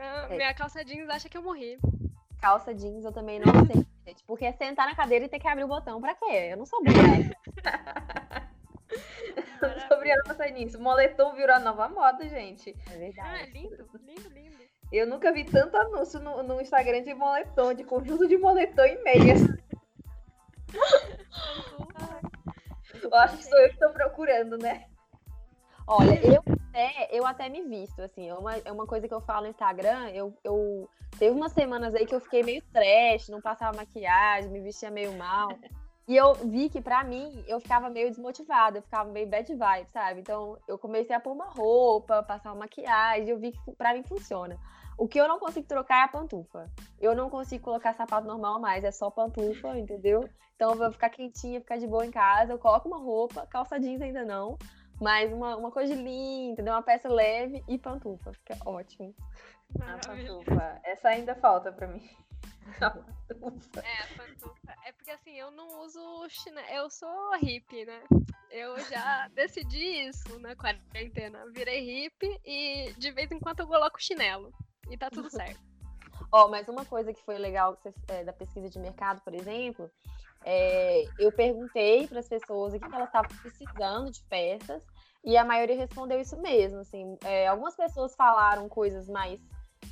[0.00, 1.78] Ah, minha calça jeans acha que eu morri.
[2.40, 4.24] Calça jeans eu também não sei, gente.
[4.24, 6.00] Porque é sentar na cadeira e ter que abrir o botão.
[6.00, 6.48] Pra quê?
[6.50, 7.36] Eu não sou obrigada.
[9.88, 10.80] Sobre a pensar nisso.
[10.80, 12.76] Moletom virou a nova moda, gente.
[12.90, 13.28] É verdade.
[13.28, 14.60] Ah, lindo, lindo, lindo.
[14.92, 19.00] Eu nunca vi tanto anúncio no, no Instagram de moletom, de conjunto de moletom e
[19.02, 19.40] meias.
[23.02, 24.86] eu acho que sou eu que estou procurando, né?
[25.86, 29.20] Olha, eu até, eu até me visto, assim, é uma, é uma coisa que eu
[29.20, 33.40] falo no Instagram, eu, eu teve umas semanas aí que eu fiquei meio trash, não
[33.40, 35.48] passava maquiagem, me vestia meio mal.
[36.08, 39.88] E eu vi que, pra mim, eu ficava meio desmotivada, eu ficava meio bad vibe,
[39.92, 40.20] sabe?
[40.20, 44.02] Então, eu comecei a pôr uma roupa, passar uma maquiagem, eu vi que pra mim
[44.02, 44.58] funciona.
[44.98, 46.68] O que eu não consigo trocar é a pantufa.
[47.00, 50.28] Eu não consigo colocar sapato normal mais, é só pantufa, entendeu?
[50.56, 53.78] Então, eu vou ficar quentinha, ficar de boa em casa, eu coloco uma roupa, calça
[53.78, 54.58] jeans ainda não,
[55.00, 56.74] mas uma, uma coisa linda, entendeu?
[56.74, 58.32] Uma peça leve e pantufa.
[58.32, 59.14] Fica ótimo.
[59.80, 60.80] A pantufa.
[60.84, 62.08] Essa ainda falta pra mim.
[62.80, 62.90] A
[63.34, 63.80] pantufa.
[63.80, 64.74] É, a pantufa.
[64.84, 66.68] É porque assim, eu não uso chinelo.
[66.68, 68.02] Eu sou hippie, né?
[68.50, 71.46] Eu já decidi isso na quarentena.
[71.50, 74.52] Virei hippie e de vez em quando eu coloco chinelo.
[74.90, 75.60] E tá tudo certo.
[76.32, 79.20] Ó, oh, mas uma coisa que foi legal que você, é, da pesquisa de mercado,
[79.22, 79.90] por exemplo,
[80.44, 84.82] é, eu perguntei para as pessoas o que elas estavam precisando de peças
[85.24, 86.78] e a maioria respondeu isso mesmo.
[86.78, 89.40] Assim, é, algumas pessoas falaram coisas mais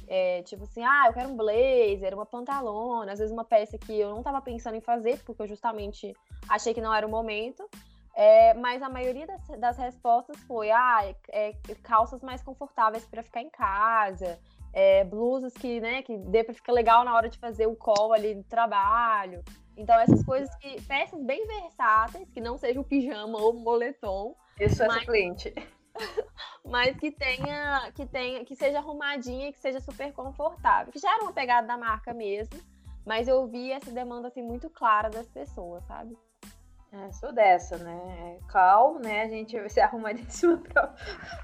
[0.07, 3.99] é, tipo assim, ah, eu quero um blazer, uma pantalona, às vezes uma peça que
[3.99, 6.15] eu não estava pensando em fazer, porque eu justamente
[6.49, 7.69] achei que não era o momento.
[8.15, 13.43] É, mas a maioria das, das respostas foi, ah, é, calças mais confortáveis para ficar
[13.43, 14.39] em casa,
[14.73, 18.13] é, blusas que, né, que dê para ficar legal na hora de fazer o call
[18.13, 19.45] ali do trabalho.
[19.79, 20.83] Então, essas coisas que.
[20.83, 24.35] Peças bem versáteis, que não seja o pijama ou o moletom.
[24.59, 25.55] Eu sou mas, essa cliente.
[26.64, 30.93] Mas que tenha, que tenha, que seja arrumadinha e que seja super confortável.
[30.93, 32.59] Que já era uma pegada da marca mesmo.
[33.07, 36.17] Mas eu vi essa demanda assim muito clara das pessoas, sabe?
[36.90, 38.38] É, sou dessa, né?
[38.48, 39.22] Cal, né?
[39.22, 40.94] A gente se arruma de cima pra...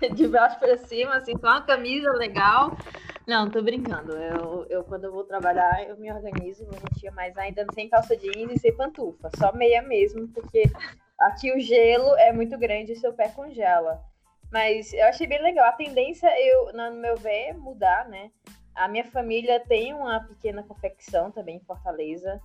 [0.14, 2.70] de baixo para cima, assim, com uma camisa legal.
[3.26, 4.12] Não, tô brincando.
[4.12, 8.16] Eu, eu, quando eu vou trabalhar, eu me organizo, vou vestir, mas ainda sem calça
[8.16, 9.30] jeans e sem pantufa.
[9.36, 10.64] Só meia mesmo, porque
[11.20, 14.02] aqui o gelo é muito grande e seu pé congela.
[14.50, 15.66] Mas eu achei bem legal.
[15.68, 18.30] A tendência, eu, no meu ver, é mudar, né?
[18.74, 22.40] A minha família tem uma pequena confecção também em Fortaleza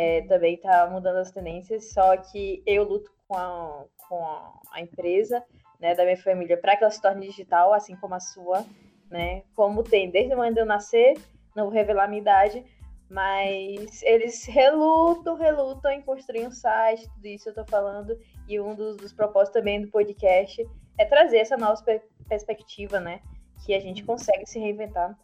[0.00, 4.24] é, também está mudando as tendências, só que eu luto com a, com
[4.70, 5.44] a empresa
[5.80, 8.64] né, da minha família para que ela se torne digital, assim como a sua,
[9.10, 9.42] né?
[9.56, 11.14] Como tem desde o momento de eu nascer,
[11.56, 12.64] não vou revelar a minha idade,
[13.10, 18.16] mas eles relutam, relutam em construir um site, tudo isso eu estou falando,
[18.48, 20.64] e um dos, dos, propósitos também do podcast
[20.96, 21.82] é trazer essa nova
[22.28, 23.20] perspectiva, né?
[23.66, 25.18] Que a gente consegue se reinventar,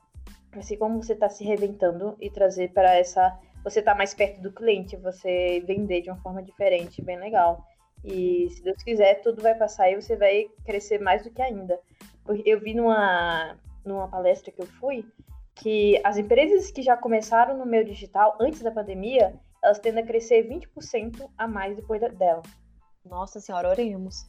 [0.56, 4.52] assim como você está se reinventando e trazer para essa você tá mais perto do
[4.52, 7.64] cliente, você vender de uma forma diferente, bem legal.
[8.04, 11.80] E se Deus quiser, tudo vai passar e você vai crescer mais do que ainda.
[12.44, 15.04] Eu vi numa, numa palestra que eu fui
[15.54, 20.06] que as empresas que já começaram no meio digital antes da pandemia, elas tendem a
[20.06, 22.42] crescer 20% a mais depois dela.
[23.04, 24.26] Nossa senhora, oremos.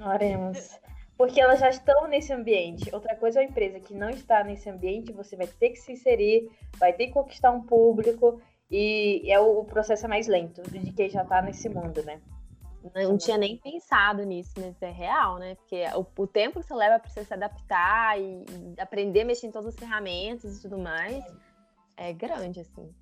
[0.00, 0.78] Oremos.
[1.18, 2.88] Porque elas já estão nesse ambiente.
[2.94, 5.92] Outra coisa é uma empresa que não está nesse ambiente, você vai ter que se
[5.92, 8.40] inserir, vai ter que conquistar um público.
[8.70, 12.20] E é o, processo é mais lento de quem já tá nesse mundo, né?
[12.94, 15.54] Não tinha nem pensado nisso, mas é real, né?
[15.56, 19.24] Porque o, o tempo que você leva para você se adaptar e, e, aprender a
[19.24, 21.22] mexer em todas as ferramentas e tudo mais
[21.96, 22.94] é grande, assim.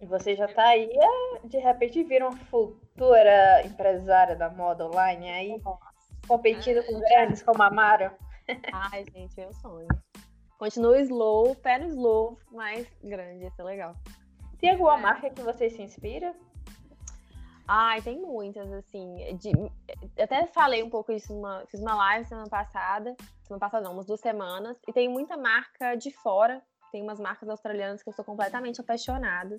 [0.00, 5.30] E você já tá aí, é, de repente vira uma futura empresária da moda online
[5.30, 5.62] aí,
[6.26, 8.16] competindo com grandes como a Mara.
[8.72, 9.86] Ai, gente, meu sonho.
[10.58, 13.94] Continua slow, pé no slow, mas grande, isso é legal.
[14.62, 16.32] Tem alguma marca que você se inspira?
[17.66, 19.16] Ai, tem muitas, assim.
[19.36, 19.50] De,
[20.22, 24.06] até falei um pouco isso, numa, fiz uma live semana passada, semana passada não, umas
[24.06, 28.24] duas semanas, e tem muita marca de fora, tem umas marcas australianas que eu sou
[28.24, 29.58] completamente apaixonada.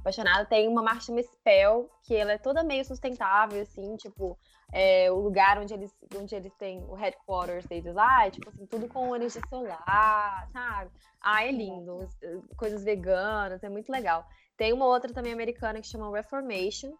[0.00, 0.44] Apaixonada.
[0.46, 4.36] Tem uma marca chamada Spell, que ela é toda meio sustentável, assim, tipo,
[4.72, 8.66] é, o lugar onde eles, onde eles têm o headquarters deles lá, é, tipo assim,
[8.66, 10.90] tudo com energia solar, sabe?
[11.20, 12.08] Ah, é lindo.
[12.56, 14.26] Coisas veganas, é muito legal.
[14.60, 16.92] Tem uma outra também americana que chama Reformation,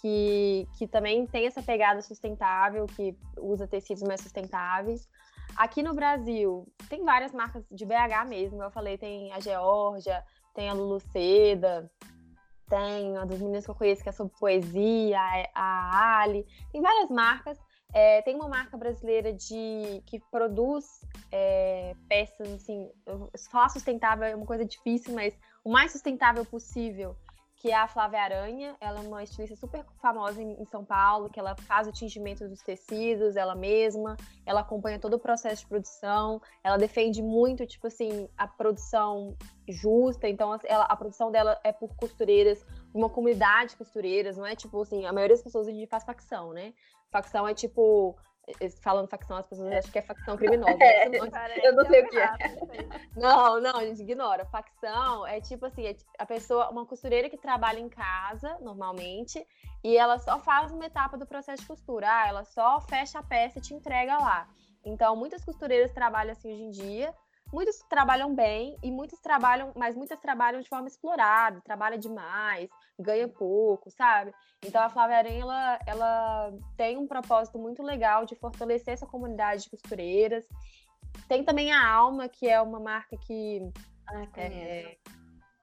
[0.00, 5.08] que, que também tem essa pegada sustentável, que usa tecidos mais sustentáveis.
[5.56, 10.22] Aqui no Brasil, tem várias marcas de BH mesmo, eu falei, tem a Georgia,
[10.54, 11.90] tem a Lulu Seda,
[12.70, 15.18] tem uma das meninas que eu conheço que é sobre poesia,
[15.56, 17.58] a Ali, tem várias marcas.
[17.92, 20.86] É, tem uma marca brasileira de que produz
[21.30, 22.88] é, peças, assim,
[23.50, 27.16] falar sustentável é uma coisa difícil, mas o mais sustentável possível
[27.62, 28.76] que é a Flávia Aranha.
[28.80, 32.60] Ela é uma estilista super famosa em, São Paulo, que ela faz o tingimento dos
[32.60, 38.28] tecidos ela mesma, ela acompanha todo o processo de produção, ela defende muito, tipo assim,
[38.36, 39.36] a produção
[39.68, 44.56] justa, então ela, a produção dela é por costureiras, uma comunidade de costureiras, não é
[44.56, 46.74] tipo assim, a maioria das pessoas gente faz facção, né?
[47.12, 48.18] Facção é tipo
[48.80, 50.76] falando facção, as pessoas acham que é facção criminosa.
[50.80, 51.06] É,
[51.66, 52.32] eu não sei o que é.
[53.16, 54.44] Não, não, a gente ignora.
[54.46, 59.46] Facção é tipo assim, é a pessoa, uma costureira que trabalha em casa, normalmente,
[59.84, 62.08] e ela só faz uma etapa do processo de costura.
[62.08, 64.48] Ah, ela só fecha a peça e te entrega lá.
[64.84, 67.14] Então, muitas costureiras trabalham assim hoje em dia,
[67.52, 73.28] Muitos trabalham bem e muitos trabalham, mas muitas trabalham de forma explorada, trabalha demais, ganha
[73.28, 74.32] pouco, sabe?
[74.64, 79.64] Então a Flávia Aranha, ela, ela tem um propósito muito legal de fortalecer essa comunidade
[79.64, 80.46] de costureiras.
[81.28, 83.60] Tem também a Alma, que é uma marca que.
[84.08, 84.96] Ah, é,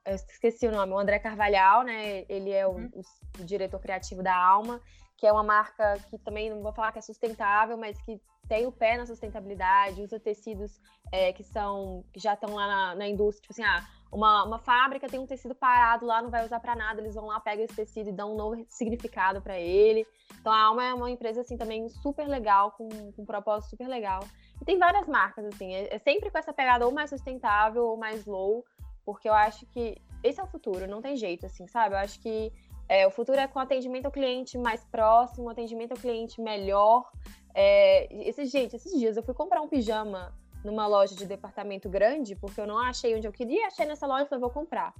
[0.06, 2.23] eu esqueci o nome, o André Carvalhal, né?
[2.30, 2.89] Ele é o, uhum.
[2.93, 4.80] o, o diretor criativo da Alma,
[5.19, 8.65] que é uma marca que também não vou falar que é sustentável, mas que tem
[8.65, 10.79] o pé na sustentabilidade, usa tecidos
[11.12, 14.60] é, que são que já estão lá na, na, indústria, tipo assim, ah, uma, uma
[14.60, 17.65] fábrica tem um tecido parado lá, não vai usar para nada, eles vão lá, pegam
[17.65, 20.08] esse tecido e dão um novo significado para ele.
[20.39, 23.88] Então a Alma é uma empresa assim também super legal, com, com um propósito super
[23.88, 24.21] legal.
[24.62, 27.97] E tem várias marcas assim, é, é sempre com essa pegada ou mais sustentável ou
[27.97, 28.65] mais low,
[29.05, 31.95] porque eu acho que esse é o futuro, não tem jeito assim, sabe?
[31.95, 32.51] Eu acho que
[32.89, 37.12] é, o futuro é com atendimento ao cliente mais próximo, atendimento ao cliente melhor.
[37.54, 40.34] É, esse, gente, esses dias eu fui comprar um pijama
[40.65, 44.23] numa loja de departamento grande, porque eu não achei onde eu queria, achei nessa loja
[44.23, 44.93] e falei, vou comprar.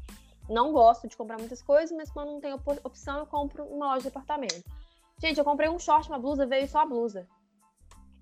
[0.48, 4.00] Não gosto de comprar muitas coisas, mas quando não tem opção, eu compro uma loja
[4.00, 4.64] de departamento.
[5.18, 7.28] Gente, eu comprei um short, uma blusa, veio só a blusa.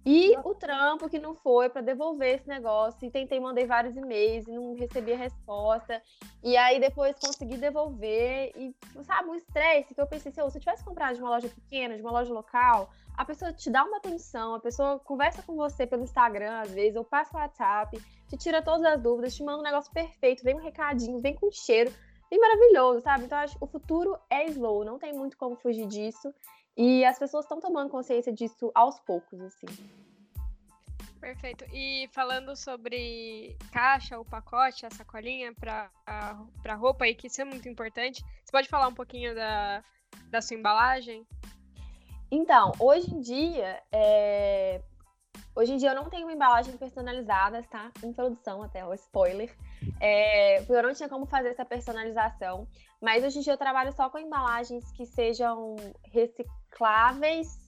[0.09, 3.05] E o trampo que não foi para devolver esse negócio.
[3.05, 6.01] E tentei, mandei vários e-mails e não recebi a resposta.
[6.41, 8.53] E aí depois consegui devolver.
[8.55, 11.97] E, sabe, um estresse que eu pensei, se eu tivesse comprado de uma loja pequena,
[11.97, 15.85] de uma loja local, a pessoa te dá uma atenção, a pessoa conversa com você
[15.85, 19.59] pelo Instagram, às vezes, ou passa o WhatsApp, te tira todas as dúvidas, te manda
[19.59, 21.91] um negócio perfeito, vem um recadinho, vem com cheiro.
[22.29, 23.25] Bem maravilhoso, sabe?
[23.25, 26.33] Então, acho que o futuro é slow, não tem muito como fugir disso.
[26.77, 29.65] E as pessoas estão tomando consciência disso aos poucos, assim.
[31.19, 31.65] Perfeito.
[31.73, 37.67] E falando sobre caixa, o pacote, a sacolinha para roupa aí, que isso é muito
[37.67, 39.83] importante, você pode falar um pouquinho da,
[40.29, 41.25] da sua embalagem?
[42.29, 44.81] Então, hoje em dia, é...
[45.55, 47.91] hoje em dia eu não tenho uma embalagem personalizada, tá?
[48.03, 49.55] Introdução até, o spoiler.
[49.99, 50.61] É...
[50.61, 52.67] Eu não tinha como fazer essa personalização.
[53.01, 57.59] Mas hoje em dia eu trabalho só com embalagens que sejam recicláveis.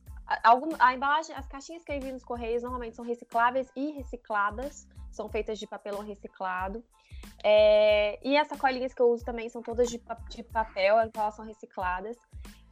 [0.44, 4.88] Algum, a embalagem, as caixinhas que eu envio nos correios normalmente são recicláveis e recicladas,
[5.10, 6.84] são feitas de papelão reciclado.
[7.44, 11.36] É, e as sacolinhas que eu uso também são todas de, de papel, então elas
[11.36, 12.18] são recicladas.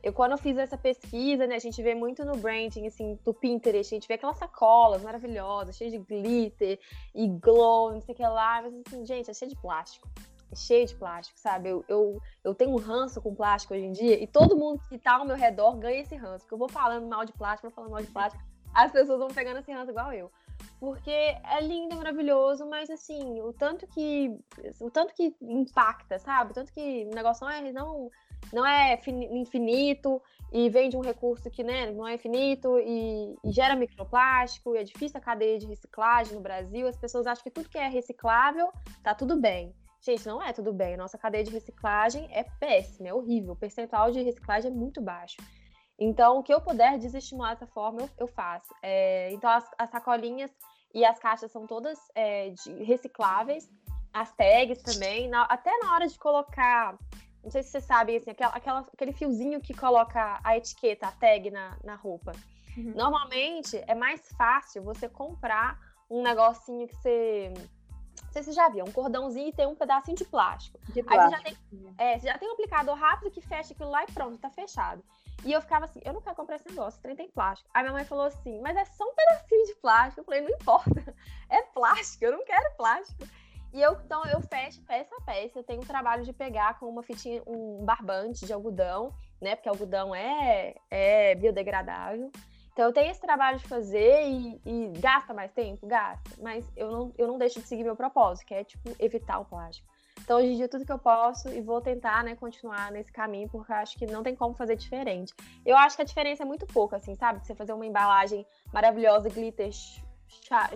[0.07, 3.33] Eu, quando eu fiz essa pesquisa, né, a gente vê muito no branding, assim, do
[3.33, 6.79] Pinterest, a gente vê aquelas sacolas maravilhosas, cheias de glitter
[7.13, 10.07] e glow, não sei o que lá, mas assim, gente, é cheio de plástico
[10.49, 11.67] é cheio de plástico, sabe?
[11.67, 14.97] Eu, eu, eu tenho um ranço com plástico hoje em dia e todo mundo que
[14.97, 16.45] tá ao meu redor ganha esse ranço.
[16.45, 18.41] Porque eu vou falando mal de plástico, vou falando mal de plástico,
[18.73, 20.31] as pessoas vão pegando esse ranço igual eu.
[20.79, 24.39] Porque é lindo, é maravilhoso, mas assim, o tanto que.
[24.79, 26.51] O tanto que impacta, sabe?
[26.51, 28.09] O tanto que o negócio não é, não,
[28.51, 28.99] não é
[29.31, 30.21] infinito
[30.51, 34.79] e vem de um recurso que né, não é infinito e, e, gera microplástico, e
[34.79, 36.87] é difícil a cadeia de reciclagem no Brasil.
[36.87, 38.71] As pessoas acham que tudo que é reciclável
[39.03, 39.73] tá tudo bem.
[40.01, 40.95] Gente, não é tudo bem.
[40.95, 43.53] Nossa cadeia de reciclagem é péssima, é horrível.
[43.53, 45.37] O percentual de reciclagem é muito baixo.
[45.99, 48.73] Então, o que eu puder desestimular dessa forma, eu, eu faço.
[48.81, 50.51] É, então, as, as, sacolinhas
[50.93, 53.69] e as caixas são todas é, de, recicláveis.
[54.13, 55.27] As tags também.
[55.27, 56.97] Na, até na hora de colocar
[57.43, 61.11] Não sei se você sabe, assim, aquela, aquela, aquele fiozinho que coloca a etiqueta, a
[61.11, 62.33] tag na, na roupa.
[62.77, 62.93] Uhum.
[62.95, 65.79] Normalmente é mais fácil você comprar
[66.09, 67.53] um negocinho que você.
[68.23, 70.79] Não sei se você já viu, um cordãozinho e tem um pedacinho de plástico.
[70.91, 71.11] De plástico.
[71.11, 74.03] Aí você já, tem, é, você já tem um aplicador rápido que fecha aquilo lá
[74.03, 75.03] e pronto, tá fechado.
[75.45, 77.69] E eu ficava assim, eu não quero comprar esse negócio, trem tem plástico.
[77.73, 80.21] Aí minha mãe falou assim, mas é só um pedacinho de plástico.
[80.21, 81.15] Eu falei, não importa,
[81.49, 83.23] é plástico, eu não quero plástico.
[83.73, 85.59] E eu, então, eu fecho peça a peça.
[85.59, 89.55] Eu tenho o trabalho de pegar com uma fitinha, um barbante de algodão, né?
[89.55, 92.31] Porque algodão é, é biodegradável.
[92.71, 95.87] Então, eu tenho esse trabalho de fazer e, e, gasta mais tempo?
[95.87, 96.29] Gasta.
[96.39, 99.45] Mas eu não, eu não deixo de seguir meu propósito, que é, tipo, evitar o
[99.45, 99.87] plástico.
[100.21, 103.47] Então, hoje em dia, tudo que eu posso e vou tentar, né, continuar nesse caminho,
[103.49, 105.33] porque eu acho que não tem como fazer diferente.
[105.65, 107.45] Eu acho que a diferença é muito pouca, assim, sabe?
[107.45, 109.71] Você fazer uma embalagem maravilhosa, glitter,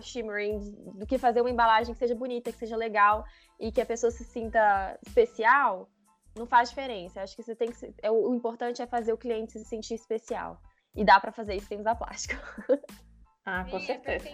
[0.02, 0.60] shimmering,
[0.96, 3.26] do que fazer uma embalagem que seja bonita, que seja legal
[3.60, 5.90] e que a pessoa se sinta especial,
[6.36, 7.22] não faz diferença.
[7.22, 7.94] Acho que você tem que.
[8.02, 10.62] É, o importante é fazer o cliente se sentir especial.
[10.96, 12.36] E dá para fazer isso sem usar plástico.
[13.44, 14.30] Ah, com e certeza.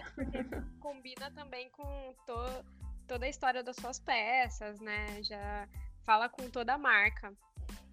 [0.80, 2.34] combina também com to,
[3.06, 5.22] toda a história das suas peças, né?
[5.22, 5.66] Já
[6.04, 7.32] fala com toda a marca.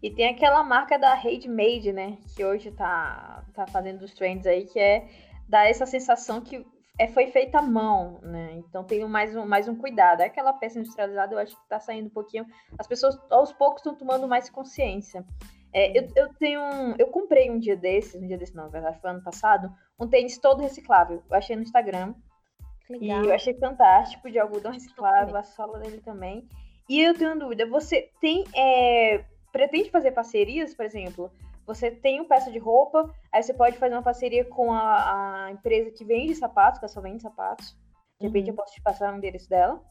[0.03, 2.17] E tem aquela marca da Handmade, né?
[2.35, 5.07] Que hoje tá, tá fazendo os trends aí, que é
[5.47, 6.65] dar essa sensação que
[6.97, 8.53] é, foi feita à mão, né?
[8.53, 10.21] Então tem mais um, mais um cuidado.
[10.21, 12.45] É aquela peça industrializada, eu acho que está saindo um pouquinho.
[12.77, 15.25] As pessoas aos poucos estão tomando mais consciência.
[15.73, 18.69] É, eu, eu tenho um, eu comprei um dia desses, um dia desses não, na
[18.69, 19.69] verdade foi ano passado,
[19.99, 21.21] um tênis todo reciclável.
[21.29, 22.13] Eu achei no Instagram.
[22.89, 23.23] Legal.
[23.23, 26.47] E eu achei fantástico, de algodão reciclável, a sola dele também.
[26.87, 28.45] E eu tenho uma dúvida, você tem.
[28.55, 31.31] É, pretende fazer parcerias, por exemplo?
[31.65, 35.51] Você tem um peça de roupa, aí você pode fazer uma parceria com a, a
[35.51, 37.75] empresa que vende sapatos, que ela só vende sapatos.
[38.19, 38.51] De repente uhum.
[38.51, 39.81] eu posso te passar o endereço dela.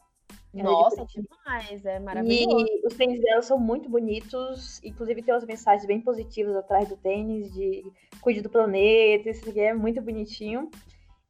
[0.55, 2.65] É Nossa, demais, é maravilhoso.
[2.65, 6.95] E os tênis dela são muito bonitos, inclusive tem umas mensagens bem positivas atrás do
[6.95, 7.83] tênis, de
[8.21, 10.69] cuide do planeta, isso aqui é muito bonitinho.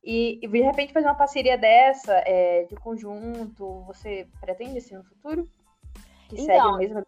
[0.03, 5.03] E, e de repente fazer uma parceria dessa, é, de conjunto, você pretende assim no
[5.03, 5.43] futuro?
[6.29, 7.01] Que então, segue a mesma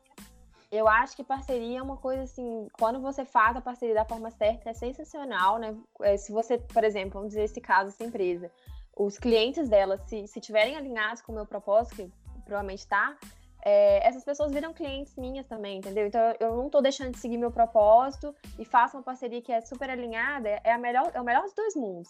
[0.72, 4.30] eu acho que parceria é uma coisa assim, quando você faz a parceria da forma
[4.32, 5.76] certa, é sensacional, né?
[6.02, 8.52] É, se você, por exemplo, vamos dizer esse caso, essa empresa,
[8.96, 12.12] os clientes dela, se, se tiverem alinhados com o meu propósito, que
[12.44, 13.18] provavelmente tá,
[13.64, 16.08] é, essas pessoas viram clientes minhas também, entendeu?
[16.08, 19.62] Então eu não tô deixando de seguir meu propósito e faço uma parceria que é
[19.62, 22.10] super alinhada, é, a melhor, é o melhor dos dois mundos.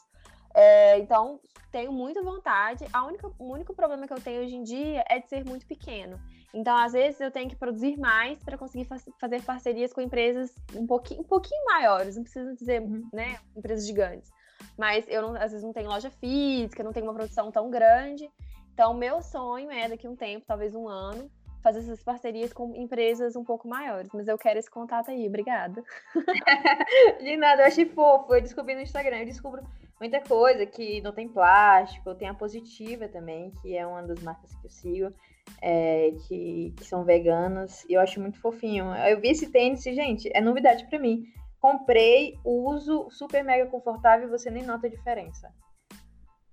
[0.57, 1.39] É, então,
[1.71, 2.83] tenho muita vontade.
[2.91, 5.67] A única, o único problema que eu tenho hoje em dia é de ser muito
[5.67, 6.19] pequeno.
[6.51, 10.55] Então, às vezes, eu tenho que produzir mais para conseguir fa fazer parcerias com empresas
[10.73, 13.07] um pouquinho, um pouquinho maiores, não preciso dizer, uhum.
[13.13, 14.31] né, empresas gigantes.
[14.75, 18.27] Mas eu, não, às vezes, não tenho loja física, não tenho uma produção tão grande.
[18.73, 21.29] Então, meu sonho é, daqui a um tempo, talvez um ano,
[21.61, 24.09] fazer essas parcerias com empresas um pouco maiores.
[24.13, 25.83] Mas eu quero esse contato aí, obrigada.
[27.21, 28.33] De nada, eu achei fofo.
[28.33, 29.61] Eu descobri no Instagram, eu descubro
[29.99, 34.53] muita coisa que não tem plástico, tem a Positiva também, que é uma das marcas
[34.55, 35.13] que eu sigo
[35.61, 38.93] é, que, que, são veganas, e eu acho muito fofinho.
[38.95, 41.25] Eu vi esse tênis e, gente, é novidade para mim.
[41.59, 45.51] Comprei, uso, super mega confortável você nem nota a diferença.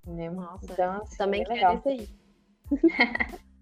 [0.06, 0.30] Né?
[0.30, 2.08] Nossa, então, assim, também é quero esse aí.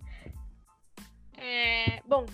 [1.43, 2.25] é, bom,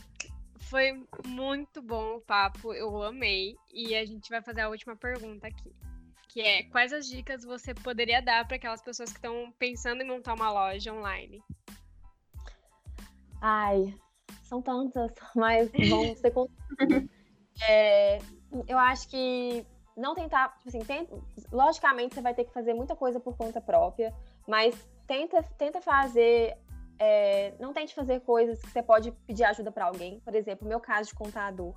[0.69, 3.57] foi muito bom o papo, eu amei.
[3.73, 5.75] E a gente vai fazer a última pergunta aqui.
[6.29, 10.07] Que é, quais as dicas você poderia dar para aquelas pessoas que estão pensando em
[10.07, 11.43] montar uma loja online?
[13.41, 13.95] Ai,
[14.43, 16.33] são tantas, mas vão ser
[17.67, 18.19] é,
[18.67, 21.19] Eu acho que não tentar, tipo assim, tenta,
[21.51, 24.15] logicamente você vai ter que fazer muita coisa por conta própria,
[24.47, 24.75] mas
[25.07, 26.57] tenta, tenta fazer.
[26.99, 30.21] É, não tente fazer coisas que você pode pedir ajuda para alguém.
[30.21, 31.75] Por exemplo, meu caso de contador.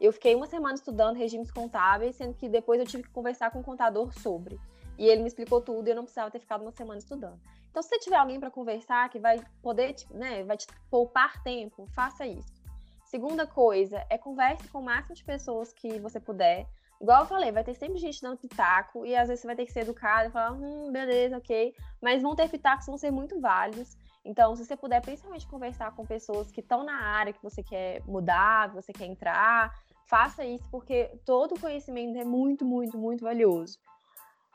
[0.00, 3.60] Eu fiquei uma semana estudando regimes contábeis, sendo que depois eu tive que conversar com
[3.60, 4.58] o contador sobre.
[4.96, 7.40] E ele me explicou tudo e eu não precisava ter ficado uma semana estudando.
[7.70, 11.86] Então, se você tiver alguém para conversar que vai poder, né, vai te poupar tempo,
[11.94, 12.58] faça isso.
[13.04, 16.66] Segunda coisa é converse com o máximo de pessoas que você puder.
[17.00, 19.64] Igual eu falei, vai ter sempre gente dando pitaco e às vezes você vai ter
[19.64, 21.72] que ser educado e falar, hum, beleza, ok.
[22.02, 23.96] Mas vão ter pitacos que vão ser muito válidos.
[24.28, 28.02] Então, se você puder, principalmente conversar com pessoas que estão na área que você quer
[28.06, 29.74] mudar, que você quer entrar,
[30.06, 33.78] faça isso, porque todo conhecimento é muito, muito, muito valioso.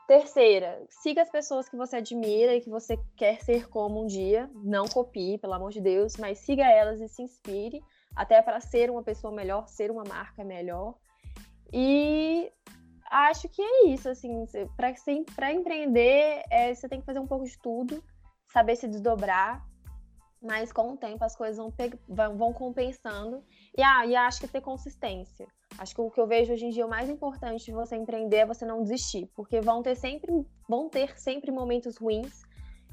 [0.06, 4.48] Terceira, siga as pessoas que você admira e que você quer ser como um dia.
[4.54, 7.82] Não copie, pelo amor de Deus, mas siga elas e se inspire,
[8.14, 10.94] até para ser uma pessoa melhor, ser uma marca melhor.
[11.72, 12.48] E
[13.10, 14.46] acho que é isso, assim,
[15.36, 18.00] para empreender, é, você tem que fazer um pouco de tudo,
[18.54, 19.66] saber se desdobrar.
[20.40, 23.42] mas com o tempo as coisas vão, vão compensando.
[23.76, 25.46] E, ah, e acho que ter consistência.
[25.78, 28.36] Acho que o que eu vejo hoje em dia o mais importante de você empreender
[28.36, 30.30] é você não desistir, porque vão ter sempre,
[30.68, 32.42] vão ter sempre momentos ruins,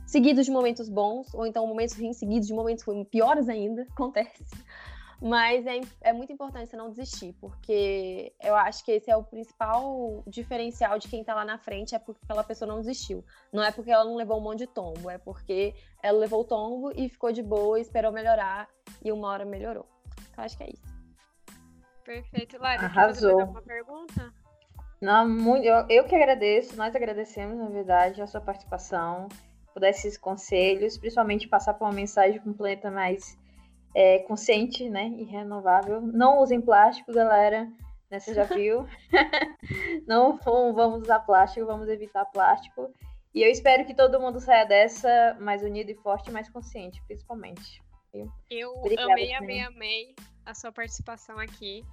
[0.07, 4.45] seguidos de momentos bons, ou então momentos ruins seguidos de momentos ruins, piores ainda, acontece.
[5.21, 9.23] Mas é, é muito importante você não desistir, porque eu acho que esse é o
[9.23, 13.23] principal diferencial de quem tá lá na frente, é porque aquela pessoa não desistiu.
[13.53, 16.43] Não é porque ela não levou um monte de tombo, é porque ela levou o
[16.43, 18.67] tombo e ficou de boa, esperou melhorar,
[19.05, 19.85] e uma hora melhorou.
[20.31, 21.01] Então acho que é isso.
[22.03, 22.57] Perfeito.
[22.59, 23.37] Lara, Arrasou.
[23.37, 24.33] Quer uma pergunta?
[24.99, 29.27] Não, muito, eu, eu que agradeço, nós agradecemos, na verdade, a sua participação,
[29.71, 33.39] por dar esses conselhos, principalmente passar por uma mensagem planeta mais
[33.95, 36.01] é, consciente, né, e renovável.
[36.01, 37.65] Não usem plástico, galera,
[38.09, 38.85] né, você já viu.
[40.07, 42.93] Não vamos usar plástico, vamos evitar plástico.
[43.33, 47.81] E eu espero que todo mundo saia dessa mais unido e forte, mais consciente, principalmente.
[48.49, 50.15] Eu Obrigada, amei, amei, amei
[50.45, 51.85] a sua participação aqui.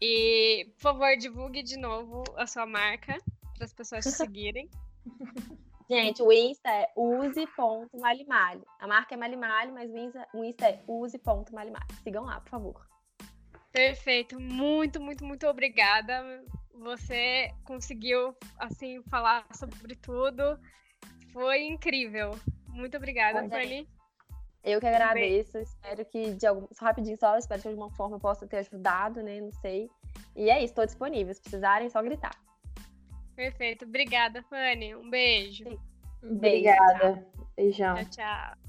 [0.00, 3.16] E, por favor, divulgue de novo a sua marca
[3.56, 4.68] para as pessoas te seguirem.
[5.88, 8.62] Gente, o Insta é use.malimali.
[8.78, 11.86] A marca é Malimali, mas o Insta, o Insta é use.malimali.
[12.02, 12.86] Sigam lá, por favor.
[13.72, 14.38] Perfeito.
[14.38, 16.44] Muito, muito, muito obrigada.
[16.74, 20.58] Você conseguiu, assim, falar sobre tudo.
[21.32, 22.38] Foi incrível.
[22.68, 23.88] Muito obrigada, Fanny.
[24.62, 28.16] Eu que agradeço, espero que de algum, só rapidinho só, espero que de alguma forma
[28.16, 29.40] eu possa ter ajudado, né?
[29.40, 29.88] Não sei.
[30.36, 31.32] E é isso, estou disponível.
[31.32, 32.32] Se precisarem, é só gritar.
[33.38, 33.84] Perfeito.
[33.84, 34.96] Obrigada, Fanny.
[34.96, 35.64] Um beijo.
[36.20, 37.24] Obrigada.
[37.56, 37.94] Beijão.
[37.94, 38.67] Tchau, tchau.